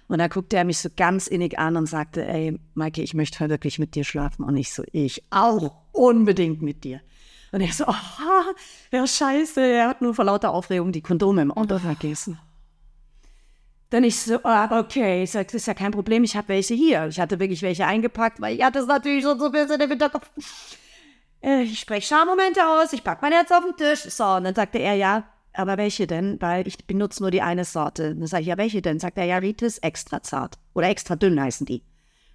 [0.07, 3.41] Und da guckte er mich so ganz innig an und sagte, ey, Maike, ich möchte
[3.41, 4.45] heute wirklich mit dir schlafen.
[4.45, 7.01] Und ich so, ich auch unbedingt mit dir.
[7.53, 8.55] Und er so, oh,
[8.91, 12.39] ja, scheiße, er hat nur vor lauter Aufregung die Kondome im Auto vergessen.
[13.91, 16.75] Dann ich so, ah, okay, ich sag, das ist ja kein Problem, ich habe welche
[16.75, 17.07] hier.
[17.07, 19.89] Ich hatte wirklich welche eingepackt, weil ich hatte es natürlich schon so ein bisschen im
[19.89, 20.29] Hinterkopf.
[21.41, 24.01] Äh, Ich spreche Schammomente aus, ich pack mein Herz auf den Tisch.
[24.01, 25.25] So, und dann sagte er, ja,
[25.55, 26.41] aber welche denn?
[26.41, 28.15] Weil ich benutze nur die eine Sorte.
[28.15, 28.99] Dann sage ich, ja, welche denn?
[28.99, 30.59] Sagt er, ja, Ritis extra zart.
[30.75, 31.83] Oder extra dünn heißen die.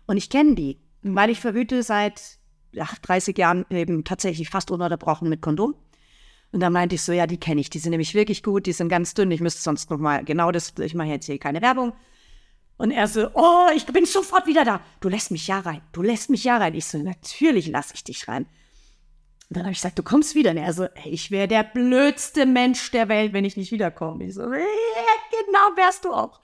[0.08, 2.40] Und ich kenne die, weil ich verhüte seit
[2.80, 5.76] ach, 30 Jahren eben tatsächlich fast ununterbrochen mit Kondom.
[6.52, 8.72] Und dann meinte ich so, ja, die kenne ich, die sind nämlich wirklich gut, die
[8.72, 11.62] sind ganz dünn, ich müsste sonst noch mal, genau das, ich mache jetzt hier keine
[11.62, 11.94] Werbung.
[12.78, 14.82] Und er so, oh, ich bin sofort wieder da.
[15.02, 16.74] Du lässt mich ja rein, du lässt mich ja rein.
[16.74, 18.48] Ich so, natürlich lasse ich dich rein.
[19.50, 20.52] Und dann habe ich gesagt, du kommst wieder.
[20.52, 24.26] Und er so, ey, ich wäre der blödste Mensch der Welt, wenn ich nicht wiederkomme.
[24.26, 26.40] Ich so, ja, genau wärst du auch.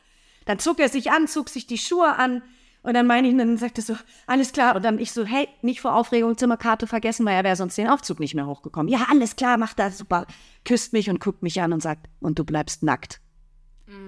[0.46, 2.42] Dann zog er sich an, zog sich die Schuhe an.
[2.82, 3.96] Und dann meine ich, und dann sagte er so,
[4.28, 4.76] alles klar.
[4.76, 7.90] Und dann ich so, hey, nicht vor Aufregung Zimmerkarte vergessen, weil er wäre sonst den
[7.90, 8.92] Aufzug nicht mehr hochgekommen.
[8.92, 10.26] Ja, alles klar, macht das super.
[10.66, 13.22] Küsst mich und guckt mich an und sagt, und du bleibst nackt.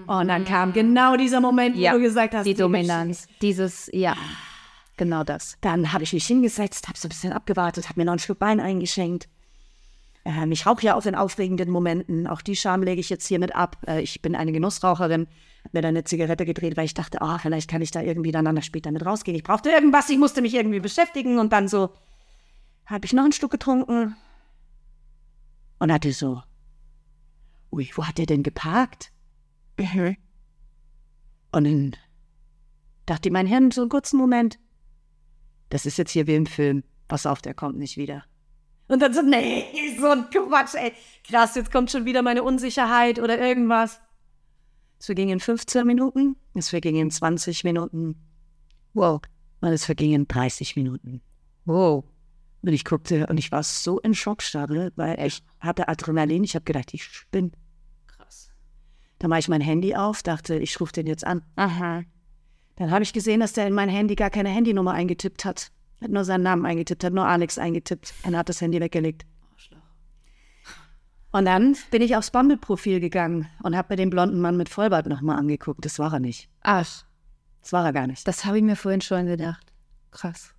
[0.08, 3.28] Und dann kam genau dieser Moment, wo Ja, du gesagt hast, Die Dominanz.
[3.44, 4.16] Dieses, ja,
[4.98, 5.58] genau das.
[5.62, 8.42] dann habe ich mich hingesetzt, habe so ein bisschen abgewartet, habe mir noch ein Stück
[8.42, 9.30] Wein eingeschenkt.
[10.28, 12.28] Ähm, ich rauche ja auch in aufregenden Momenten.
[12.28, 13.78] Auch die Scham lege ich jetzt hiermit ab.
[13.88, 15.28] Äh, ich bin eine Genussraucherin.
[15.64, 18.34] Habe mir dann eine Zigarette gedreht, weil ich dachte, ah, vielleicht kann ich da irgendwie
[18.34, 19.38] dann später mit rausgehen.
[19.38, 21.40] Ich brauchte irgendwas, ich musste mich irgendwie beschäftigen.
[21.40, 21.92] Und dann so
[22.86, 24.18] habe ich noch ein Stück getrunken
[25.80, 26.42] und hatte so,
[27.72, 29.12] ui, wo hat der denn geparkt?
[31.52, 31.96] Und dann
[33.06, 34.60] dachte mein Hirn so einen kurzen Moment,
[35.70, 36.84] das ist jetzt hier wie im Film.
[37.08, 38.24] Pass auf, der kommt nicht wieder.
[38.88, 39.66] Und dann so, nee,
[40.00, 40.94] so ein Quatsch, ey.
[41.28, 44.00] Krass, jetzt kommt schon wieder meine Unsicherheit oder irgendwas.
[45.00, 48.16] Es verging in 15 Minuten, es verging in 20 Minuten.
[48.94, 49.22] Wow.
[49.62, 51.22] Und es verging in 30 Minuten.
[51.66, 52.06] Wow.
[52.62, 56.44] Und ich guckte und ich war so in Schockstarre, weil ich hatte Adrenalin.
[56.44, 57.52] Ich habe gedacht, ich spinne.
[58.08, 58.52] Krass.
[59.20, 61.44] Dann mache ich mein Handy auf, dachte, ich rufe den jetzt an.
[61.56, 62.04] Aha.
[62.78, 65.72] Dann habe ich gesehen, dass der in mein Handy gar keine Handynummer eingetippt hat.
[66.02, 68.14] Hat nur seinen Namen eingetippt, hat nur Alex eingetippt.
[68.24, 69.26] Er hat das Handy weggelegt.
[71.32, 75.08] Und dann bin ich aufs Bumble-Profil gegangen und habe mir den blonden Mann mit Vollbart
[75.08, 75.84] nochmal angeguckt.
[75.86, 76.50] Das war er nicht.
[76.62, 77.04] Ach,
[77.62, 78.28] Das war er gar nicht.
[78.28, 79.66] das habe ich mir vorhin schon gedacht.
[80.12, 80.54] Krass.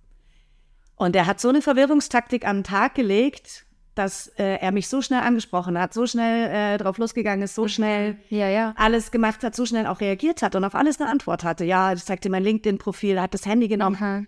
[0.95, 3.65] Und er hat so eine Verwirrungstaktik an den Tag gelegt,
[3.99, 7.67] dass äh, er mich so schnell angesprochen hat, so schnell äh, drauf losgegangen ist, so
[7.67, 8.73] schnell Ja, ja.
[8.77, 11.65] alles gemacht hat, so schnell auch reagiert hat und auf alles eine Antwort hatte.
[11.65, 13.97] Ja, ich zeigte mein LinkedIn-Profil, hat das Handy genommen.
[13.97, 14.23] Aha.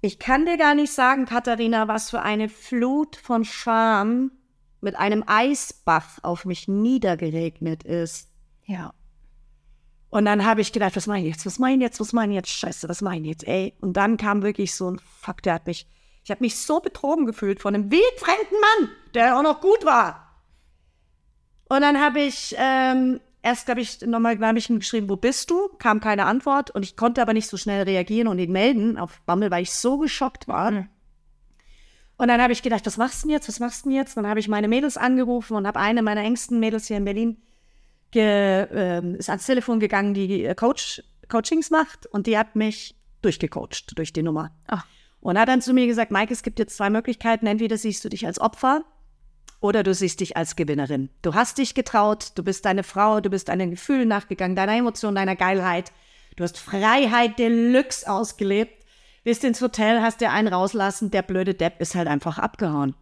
[0.00, 4.32] Ich kann dir gar nicht sagen, Katharina, was für eine Flut von Scham
[4.80, 8.28] mit einem Eisbach auf mich niedergeregnet ist.
[8.64, 8.92] Ja.
[10.10, 11.46] Und dann habe ich gedacht, was mache ich jetzt?
[11.46, 12.00] Was mache ich jetzt?
[12.00, 12.50] Was mache ich jetzt?
[12.50, 13.46] Scheiße, was mache ich jetzt?
[13.46, 13.74] Ey.
[13.80, 15.86] Und dann kam wirklich so ein Fuck, der hat mich,
[16.24, 20.40] ich habe mich so betrogen gefühlt von einem wildfremden Mann, der auch noch gut war.
[21.68, 25.68] Und dann habe ich, ähm, erst habe ich nochmal hab ich geschrieben, wo bist du?
[25.78, 29.20] Kam keine Antwort und ich konnte aber nicht so schnell reagieren und ihn melden auf
[29.22, 30.86] Bumble, weil ich so geschockt war.
[32.18, 33.48] Und dann habe ich gedacht, was machst du denn jetzt?
[33.48, 34.16] Was machst du denn jetzt?
[34.16, 37.42] Dann habe ich meine Mädels angerufen und habe eine meiner engsten Mädels hier in Berlin
[38.12, 42.94] ge, ähm, ist ans Telefon gegangen, die äh, Coach, Coachings macht und die hat mich
[43.22, 44.54] durchgecoacht durch die Nummer.
[44.68, 44.86] Ach.
[45.22, 47.46] Und hat dann zu mir gesagt, Mike, es gibt jetzt zwei Möglichkeiten.
[47.46, 48.84] Entweder siehst du dich als Opfer
[49.60, 51.10] oder du siehst dich als Gewinnerin.
[51.22, 55.14] Du hast dich getraut, du bist deine Frau, du bist deinen Gefühlen nachgegangen, deiner Emotion,
[55.14, 55.92] deiner Geilheit.
[56.34, 58.84] Du hast Freiheit Deluxe ausgelebt,
[59.22, 62.96] bist ins Hotel, hast dir einen rauslassen, der blöde Depp ist halt einfach abgehauen.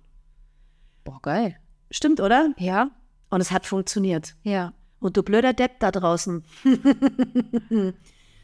[1.04, 1.56] Boah, geil.
[1.90, 2.52] Stimmt, oder?
[2.58, 2.90] Ja.
[3.30, 4.34] Und es hat funktioniert.
[4.42, 4.74] Ja.
[5.00, 6.44] Und du blöder Depp da draußen.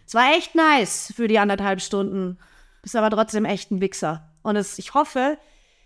[0.07, 2.39] es war echt nice für die anderthalb Stunden.
[2.87, 4.33] Bist aber trotzdem echt ein Wichser.
[4.45, 5.39] Und es, ich hoffe,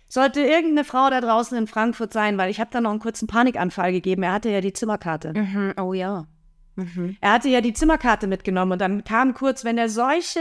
[0.07, 3.25] sollte irgendeine Frau da draußen in Frankfurt sein, weil ich habe da noch einen kurzen
[3.25, 4.21] Panikanfall gegeben.
[4.21, 5.33] Er hatte ja die Zimmerkarte.
[5.33, 5.73] Mhm.
[5.81, 6.27] Oh ja.
[7.21, 10.39] Er hatte ja die Zimmerkarte mitgenommen und dann kam kurz, wenn er solche,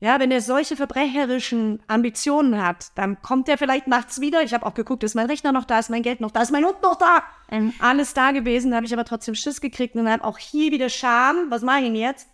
[0.00, 4.42] ja, wenn er solche verbrecherischen Ambitionen hat, dann kommt er vielleicht nachts wieder.
[4.42, 6.52] Ich habe auch geguckt, ist mein Rechner noch da, ist mein Geld noch da, ist
[6.52, 7.22] mein Hund noch da?
[7.50, 7.72] Ähm.
[7.78, 11.46] Alles da gewesen, habe ich aber trotzdem Schiss gekriegt und dann auch hier wieder Scham.
[11.48, 12.28] Was mache ich denn jetzt?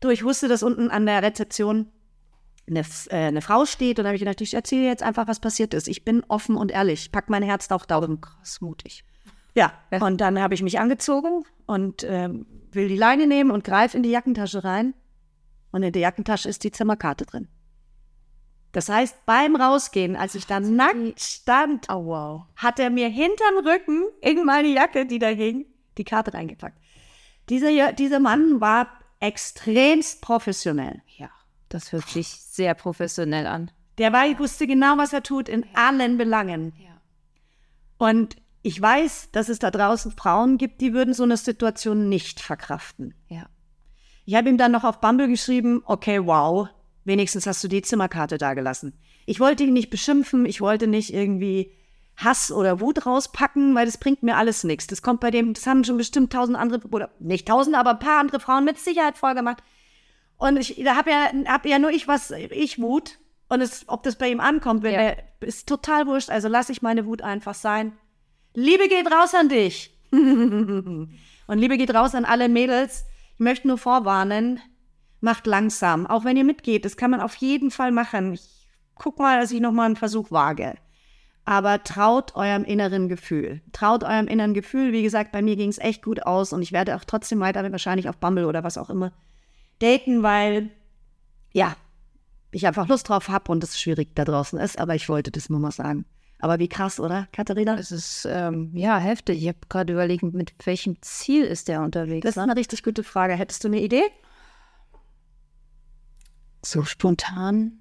[0.00, 1.92] Du, ich wusste, dass unten an der Rezeption
[2.68, 5.40] eine, äh, eine Frau steht und dann habe ich gedacht, ich erzähle jetzt einfach, was
[5.40, 5.88] passiert ist.
[5.88, 8.20] Ich bin offen und ehrlich, pack mein Herz auch daumen.
[8.20, 9.04] Krass mutig.
[9.54, 13.96] Ja, und dann habe ich mich angezogen und ähm, will die Leine nehmen und greife
[13.96, 14.94] in die Jackentasche rein.
[15.72, 17.48] Und in der Jackentasche ist die Zimmerkarte drin.
[18.72, 22.42] Das heißt, beim Rausgehen, als ich dann nackt stand, Oh, wow.
[22.56, 25.66] hat er mir hinterm Rücken in meine Jacke, die da hing,
[25.96, 26.78] die Karte reingepackt.
[27.48, 28.88] Dieser, dieser Mann war
[29.20, 31.02] extremst professionell.
[31.16, 31.30] Ja,
[31.68, 33.70] das hört sich sehr professionell an.
[33.98, 36.72] Der war, wusste genau, was er tut in allen Belangen.
[36.78, 37.00] Ja.
[37.98, 42.40] Und ich weiß, dass es da draußen Frauen gibt, die würden so eine Situation nicht
[42.40, 43.14] verkraften.
[43.28, 43.48] Ja.
[44.24, 46.68] Ich habe ihm dann noch auf Bumble geschrieben, okay, wow,
[47.04, 48.92] wenigstens hast du die Zimmerkarte da gelassen.
[49.26, 51.72] Ich wollte ihn nicht beschimpfen, ich wollte nicht irgendwie
[52.16, 54.86] Hass oder Wut rauspacken, weil das bringt mir alles nichts.
[54.86, 57.98] Das kommt bei dem, das haben schon bestimmt tausend andere, oder nicht tausend, aber ein
[58.00, 59.62] paar andere Frauen mit Sicherheit vorgemacht.
[60.38, 63.18] Und ich, da habe ja, hab ja nur ich was, ich Wut.
[63.48, 65.00] Und es, ob das bei ihm ankommt, wenn Ja.
[65.00, 66.30] er, ist total wurscht.
[66.30, 67.92] Also lasse ich meine Wut einfach sein.
[68.54, 69.96] Liebe geht raus an dich.
[70.12, 73.04] Und Liebe geht raus an alle Mädels.
[73.34, 74.60] Ich möchte nur vorwarnen,
[75.20, 76.06] macht langsam.
[76.06, 78.34] Auch wenn ihr mitgeht, das kann man auf jeden Fall machen.
[78.34, 80.74] Ich guck mal, dass ich nochmal einen Versuch wage.
[81.44, 83.62] Aber traut eurem inneren Gefühl.
[83.72, 84.92] Traut eurem inneren Gefühl.
[84.92, 87.70] Wie gesagt, bei mir ging es echt gut aus und ich werde auch trotzdem weiter
[87.72, 89.12] wahrscheinlich auf Bumble oder was auch immer
[89.78, 90.70] daten, weil
[91.52, 91.76] ja,
[92.50, 94.78] ich einfach Lust drauf habe und es schwierig da draußen ist.
[94.78, 96.04] Aber ich wollte das nur mal sagen.
[96.40, 97.76] Aber wie krass, oder, Katharina?
[97.76, 99.42] Es ist, ähm, ja, heftig.
[99.42, 102.22] Ich habe gerade überlegt, mit welchem Ziel ist der unterwegs?
[102.22, 103.34] Das ist eine richtig gute Frage.
[103.34, 104.04] Hättest du eine Idee?
[106.62, 107.78] so spontan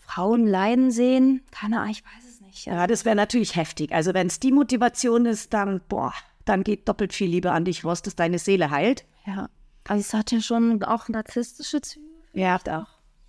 [0.00, 1.42] Frauen leiden sehen?
[1.50, 2.66] Keine Ahnung, ich weiß es nicht.
[2.66, 3.92] Ja, das wäre natürlich heftig.
[3.92, 7.84] Also wenn es die Motivation ist, dann, boah, dann geht doppelt viel Liebe an dich
[7.84, 9.04] raus, dass deine Seele heilt.
[9.26, 9.48] Ja.
[9.88, 12.06] Also es hat ja schon auch narzisstische Züge.
[12.32, 12.86] Ja, auch.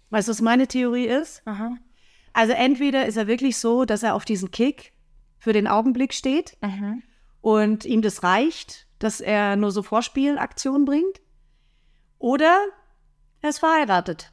[0.09, 1.41] Weißt du, was meine Theorie ist?
[1.45, 1.75] Aha.
[2.33, 4.93] Also entweder ist er wirklich so, dass er auf diesen Kick
[5.39, 7.03] für den Augenblick steht Mhm.
[7.41, 11.21] und ihm das reicht, dass er nur so Vorspielaktionen bringt.
[12.19, 12.57] Oder
[13.41, 14.31] er ist verheiratet.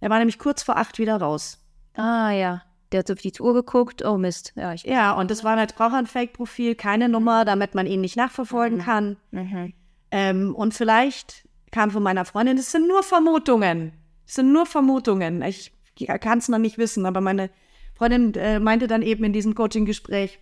[0.00, 1.58] Er war nämlich kurz vor acht wieder raus.
[1.94, 2.62] Ah ja.
[2.92, 4.04] Der hat auf die Tour geguckt.
[4.04, 4.52] Oh Mist.
[4.54, 4.84] Ja, ich.
[4.84, 8.78] Ja, und das war halt er ein Fake-Profil, keine Nummer, damit man ihn nicht nachverfolgen
[8.78, 9.16] kann.
[9.32, 9.72] Mhm.
[10.12, 11.45] Ähm, und vielleicht
[11.76, 13.92] kam von meiner Freundin, das sind nur Vermutungen.
[14.24, 15.42] Das sind nur Vermutungen.
[15.42, 15.72] Ich
[16.20, 17.50] kann es noch nicht wissen, aber meine
[17.94, 20.38] Freundin äh, meinte dann eben in diesem Coaching-Gespräch,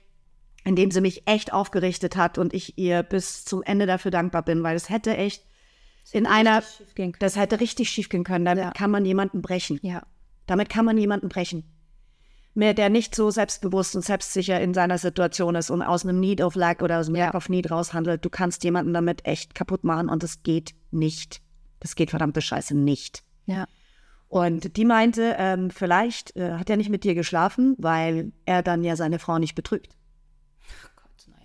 [0.64, 4.42] in dem sie mich echt aufgerichtet hat und ich ihr bis zum Ende dafür dankbar
[4.42, 5.44] bin, weil es hätte echt
[6.12, 6.62] in einer,
[7.18, 8.44] das hätte richtig schief gehen können.
[8.44, 8.70] Damit Ja.
[8.70, 9.80] kann man jemanden brechen.
[9.82, 10.06] Ja.
[10.46, 11.64] Damit kann man jemanden brechen.
[12.54, 16.40] Mehr, der nicht so selbstbewusst und selbstsicher in seiner Situation ist und aus einem Need
[16.40, 17.26] of Lack oder aus einem Ja.
[17.26, 18.24] Lack of Need raushandelt.
[18.24, 21.40] Du kannst jemanden damit echt kaputt machen und das geht nicht.
[21.80, 23.24] Das geht verdammte Scheiße nicht.
[23.46, 23.66] Ja.
[24.28, 28.82] Und die meinte, ähm, vielleicht äh, hat er nicht mit dir geschlafen, weil er dann
[28.82, 29.96] ja seine Frau nicht betrügt.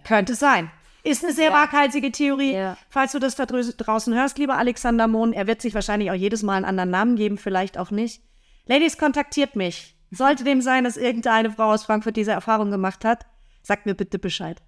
[0.04, 0.72] Könnte sein.
[1.04, 2.54] Ist eine sehr waghalsige Theorie.
[2.54, 2.78] Ja.
[2.90, 6.44] Falls du das da draußen hörst, lieber Alexander Mohn, er wird sich wahrscheinlich auch jedes
[6.44, 8.22] Mal einen anderen Namen geben, vielleicht auch nicht.
[8.66, 9.96] Ladies, kontaktiert mich.
[10.12, 13.26] Sollte dem sein, dass irgendeine Frau aus Frankfurt diese Erfahrung gemacht hat,
[13.62, 14.62] sagt mir bitte Bescheid.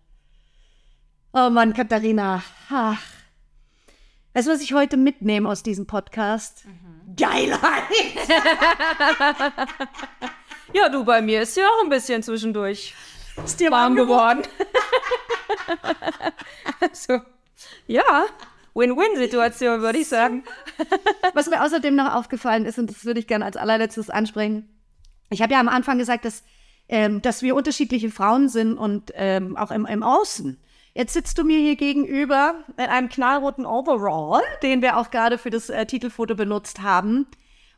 [1.33, 2.43] Oh Mann, Katharina.
[2.69, 3.01] Ach.
[4.33, 6.65] Weißt du, was ich heute mitnehme aus diesem Podcast?
[7.15, 7.83] Geilheit!
[10.73, 12.93] Ja, du, bei mir ist ja auch ein bisschen zwischendurch
[13.43, 14.43] Ist dir warm geworden.
[16.93, 17.19] so.
[17.87, 18.25] Ja,
[18.73, 20.43] Win-Win-Situation, würde ich sagen.
[21.33, 24.69] Was mir außerdem noch aufgefallen ist, und das würde ich gerne als allerletztes ansprechen.
[25.31, 26.43] Ich habe ja am Anfang gesagt, dass,
[26.89, 30.59] ähm, dass wir unterschiedliche Frauen sind und ähm, auch im, im Außen.
[30.93, 35.49] Jetzt sitzt du mir hier gegenüber in einem knallroten Overall, den wir auch gerade für
[35.49, 37.27] das äh, Titelfoto benutzt haben.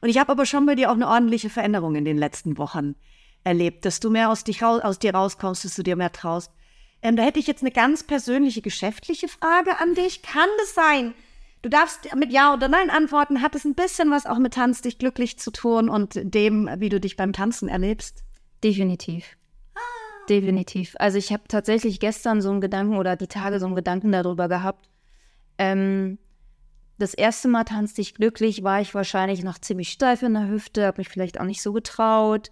[0.01, 2.95] Und ich habe aber schon bei dir auch eine ordentliche Veränderung in den letzten Wochen
[3.43, 6.51] erlebt, dass du mehr aus, dich, rau- aus dir rauskommst, dass du dir mehr traust.
[7.03, 10.23] Ähm, da hätte ich jetzt eine ganz persönliche, geschäftliche Frage an dich.
[10.23, 11.13] Kann das sein?
[11.63, 13.41] Du darfst mit Ja oder Nein antworten.
[13.41, 16.89] Hat es ein bisschen was auch mit Tanz, dich glücklich zu tun und dem, wie
[16.89, 18.25] du dich beim Tanzen erlebst?
[18.63, 19.37] Definitiv.
[20.29, 20.95] Definitiv.
[20.99, 24.49] Also ich habe tatsächlich gestern so einen Gedanken oder die Tage so einen Gedanken darüber
[24.49, 24.89] gehabt.
[25.57, 26.19] Ähm,
[26.99, 30.85] das erste Mal tanzte ich glücklich, war ich wahrscheinlich noch ziemlich steif in der Hüfte,
[30.85, 32.51] habe mich vielleicht auch nicht so getraut.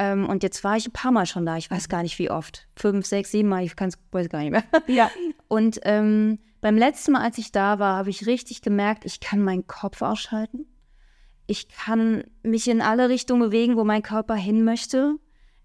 [0.00, 1.56] Ähm, und jetzt war ich ein paar Mal schon da.
[1.56, 2.68] Ich weiß gar nicht wie oft.
[2.76, 4.62] Fünf, sechs, sieben Mal, ich kann es weiß gar nicht mehr.
[4.86, 5.10] Ja.
[5.48, 9.42] Und ähm, beim letzten Mal, als ich da war, habe ich richtig gemerkt, ich kann
[9.42, 10.66] meinen Kopf ausschalten.
[11.48, 15.16] Ich kann mich in alle Richtungen bewegen, wo mein Körper hin möchte.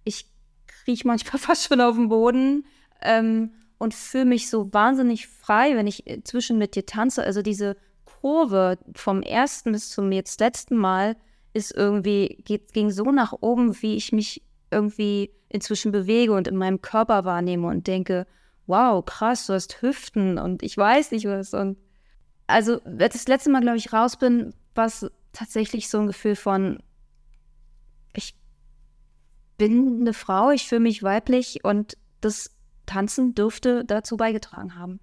[0.03, 0.25] Ich
[0.65, 2.65] kriege manchmal fast schon auf den Boden
[3.03, 7.23] ähm, und fühle mich so wahnsinnig frei, wenn ich äh, zwischen mit dir tanze.
[7.23, 11.17] Also diese Kurve vom ersten bis zum jetzt letzten Mal
[11.53, 16.57] ist irgendwie, geht, ging so nach oben, wie ich mich irgendwie inzwischen bewege und in
[16.57, 18.25] meinem Körper wahrnehme und denke,
[18.65, 21.53] wow, krass, du hast Hüften und ich weiß nicht was.
[21.53, 21.77] Und
[22.47, 26.07] also, als ich das letzte Mal, glaube ich, raus bin, war es tatsächlich so ein
[26.07, 26.81] Gefühl von,
[28.15, 28.35] ich
[29.57, 32.51] bin eine Frau, ich fühle mich weiblich und das
[32.85, 34.99] Tanzen dürfte dazu beigetragen haben.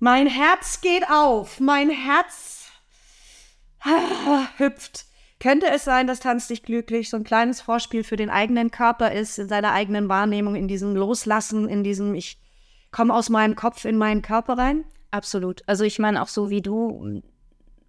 [0.00, 2.70] Mein Herz geht auf, mein Herz
[4.58, 5.06] hüpft.
[5.40, 9.12] Könnte es sein, dass Tanz dich glücklich so ein kleines Vorspiel für den eigenen Körper
[9.12, 12.40] ist, in seiner eigenen Wahrnehmung, in diesem Loslassen, in diesem Ich
[12.90, 14.84] komme aus meinem Kopf in meinen Körper rein?
[15.10, 15.62] Absolut.
[15.66, 17.22] Also ich meine auch so wie du,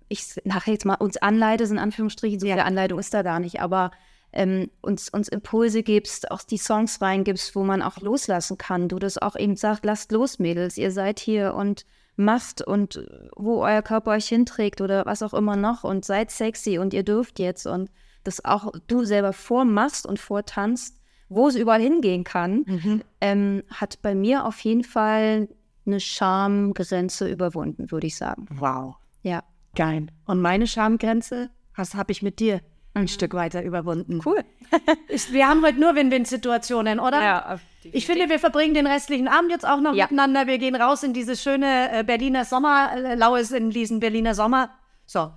[0.10, 3.62] ich nachher jetzt mal uns anleitest, in Anführungsstrichen, so viel Anleitung ist da gar nicht,
[3.62, 3.91] aber
[4.32, 8.88] ähm, uns, uns Impulse gibst, auch die Songs reingibst, wo man auch loslassen kann.
[8.89, 11.86] Du das auch eben sagst, lasst los, Mädels, ihr seid hier und
[12.20, 13.03] macht und
[13.36, 17.03] wo euer Körper euch hinträgt oder was auch immer noch und seid sexy und ihr
[17.03, 17.89] dürft jetzt und
[18.24, 20.99] das auch du selber vormachst und vortanzt,
[21.30, 23.01] wo es überall hingehen kann, mhm.
[23.22, 25.47] ähm, hat bei mir auf jeden Fall
[25.86, 28.47] eine Schamgrenze überwunden, würde ich sagen.
[28.51, 28.95] Wow.
[29.24, 29.43] Ja.
[29.76, 30.07] Geil.
[30.26, 32.59] Und meine Schamgrenze, was habe ich mit dir
[32.93, 33.07] ein mhm.
[33.07, 34.22] Stück weiter überwunden?
[34.26, 34.43] Cool.
[35.32, 37.22] wir haben heute nur Win-Win-Situationen, oder?
[37.22, 40.05] Ja, ich finde, wir verbringen den restlichen Abend jetzt auch noch ja.
[40.05, 40.47] miteinander.
[40.47, 44.69] Wir gehen raus in dieses schöne äh, Berliner Sommer, äh, Laues in diesen Berliner Sommer.
[45.05, 45.32] So.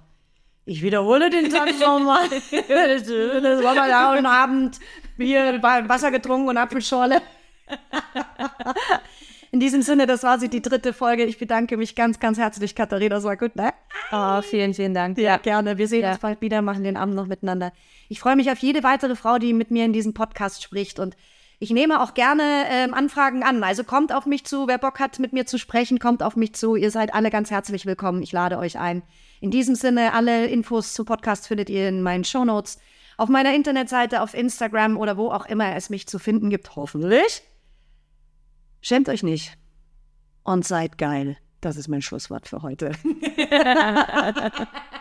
[0.65, 2.29] Ich wiederhole den Satz nochmal.
[2.29, 4.79] das war mal lauen Abend.
[5.17, 7.21] Bier, Wasser getrunken und Apfelschorle.
[9.51, 11.25] In diesem Sinne, das war sie, die dritte Folge.
[11.25, 13.17] Ich bedanke mich ganz, ganz herzlich, Katharina.
[13.17, 13.75] Das war gut, ne?
[14.11, 15.19] Oh, vielen, vielen Dank.
[15.19, 15.77] Ja, gerne.
[15.77, 16.13] Wir sehen ja.
[16.13, 17.73] uns bald wieder, machen den Abend noch miteinander.
[18.09, 21.17] Ich freue mich auf jede weitere Frau, die mit mir in diesem Podcast spricht und
[21.63, 23.63] ich nehme auch gerne ähm, Anfragen an.
[23.63, 24.67] Also kommt auf mich zu.
[24.67, 26.75] Wer Bock hat, mit mir zu sprechen, kommt auf mich zu.
[26.75, 28.21] Ihr seid alle ganz herzlich willkommen.
[28.21, 29.05] Ich lade euch ein.
[29.41, 32.81] In diesem Sinne, alle Infos zum Podcast findet ihr in meinen Show Notes
[33.17, 37.43] auf meiner Internetseite, auf Instagram oder wo auch immer es mich zu finden gibt, hoffentlich.
[38.81, 39.57] Schämt euch nicht
[40.43, 41.37] und seid geil.
[41.61, 42.91] Das ist mein Schlusswort für heute.